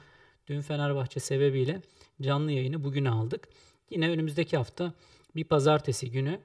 dün 0.47 0.61
Fenerbahçe 0.61 1.19
sebebiyle 1.19 1.81
canlı 2.21 2.51
yayını 2.51 2.83
bugüne 2.83 3.09
aldık. 3.09 3.47
Yine 3.89 4.09
önümüzdeki 4.09 4.57
hafta 4.57 4.93
bir 5.35 5.43
pazartesi 5.43 6.11
günü 6.11 6.39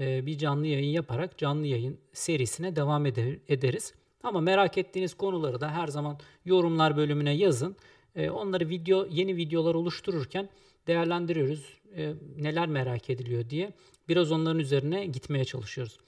e, 0.00 0.26
bir 0.26 0.38
canlı 0.38 0.66
yayın 0.66 0.92
yaparak 0.92 1.38
canlı 1.38 1.66
yayın 1.66 1.98
serisine 2.12 2.76
devam 2.76 3.06
ederiz. 3.06 3.94
Ama 4.22 4.40
merak 4.40 4.78
ettiğiniz 4.78 5.14
konuları 5.14 5.60
da 5.60 5.70
her 5.70 5.86
zaman 5.86 6.18
yorumlar 6.44 6.96
bölümüne 6.96 7.32
yazın. 7.32 7.76
E, 8.16 8.30
onları 8.30 8.68
video 8.68 9.06
yeni 9.10 9.36
videolar 9.36 9.74
oluştururken 9.74 10.48
değerlendiriyoruz. 10.86 11.78
E, 11.96 12.14
neler 12.38 12.68
merak 12.68 13.10
ediliyor 13.10 13.50
diye 13.50 13.72
biraz 14.08 14.32
onların 14.32 14.58
üzerine 14.58 15.06
gitmeye 15.06 15.44
çalışıyoruz. 15.44 15.98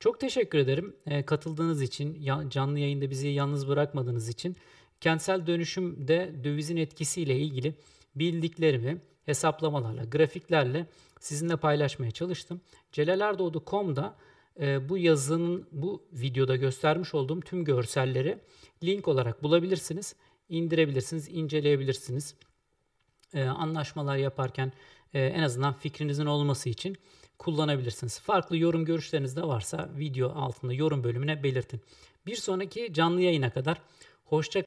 Çok 0.00 0.20
teşekkür 0.20 0.58
ederim 0.58 0.96
katıldığınız 1.26 1.82
için, 1.82 2.26
canlı 2.50 2.78
yayında 2.78 3.10
bizi 3.10 3.28
yalnız 3.28 3.68
bırakmadığınız 3.68 4.28
için. 4.28 4.56
Kentsel 5.00 5.46
dönüşümde 5.46 6.32
dövizin 6.44 6.76
etkisiyle 6.76 7.38
ilgili 7.38 7.74
bildiklerimi 8.14 9.00
hesaplamalarla, 9.26 10.04
grafiklerle 10.04 10.86
sizinle 11.20 11.56
paylaşmaya 11.56 12.10
çalıştım. 12.10 12.60
celalerdoğdu.com'da 12.92 14.16
e, 14.60 14.88
bu 14.88 14.98
yazının 14.98 15.66
bu 15.72 16.02
videoda 16.12 16.56
göstermiş 16.56 17.14
olduğum 17.14 17.40
tüm 17.40 17.64
görselleri 17.64 18.38
link 18.84 19.08
olarak 19.08 19.42
bulabilirsiniz. 19.42 20.14
İndirebilirsiniz, 20.50 21.28
inceleyebilirsiniz. 21.28 22.34
E, 23.34 23.44
anlaşmalar 23.44 24.16
yaparken 24.16 24.72
e, 25.14 25.20
en 25.20 25.42
azından 25.42 25.72
fikrinizin 25.72 26.26
olması 26.26 26.68
için 26.68 26.96
kullanabilirsiniz. 27.38 28.20
Farklı 28.20 28.56
yorum 28.56 28.84
görüşleriniz 28.84 29.36
de 29.36 29.42
varsa 29.42 29.90
video 29.98 30.30
altında 30.30 30.72
yorum 30.72 31.04
bölümüne 31.04 31.42
belirtin. 31.42 31.80
Bir 32.26 32.36
sonraki 32.36 32.92
canlı 32.92 33.20
yayına 33.20 33.50
kadar 33.50 33.80
hoşça 34.24 34.58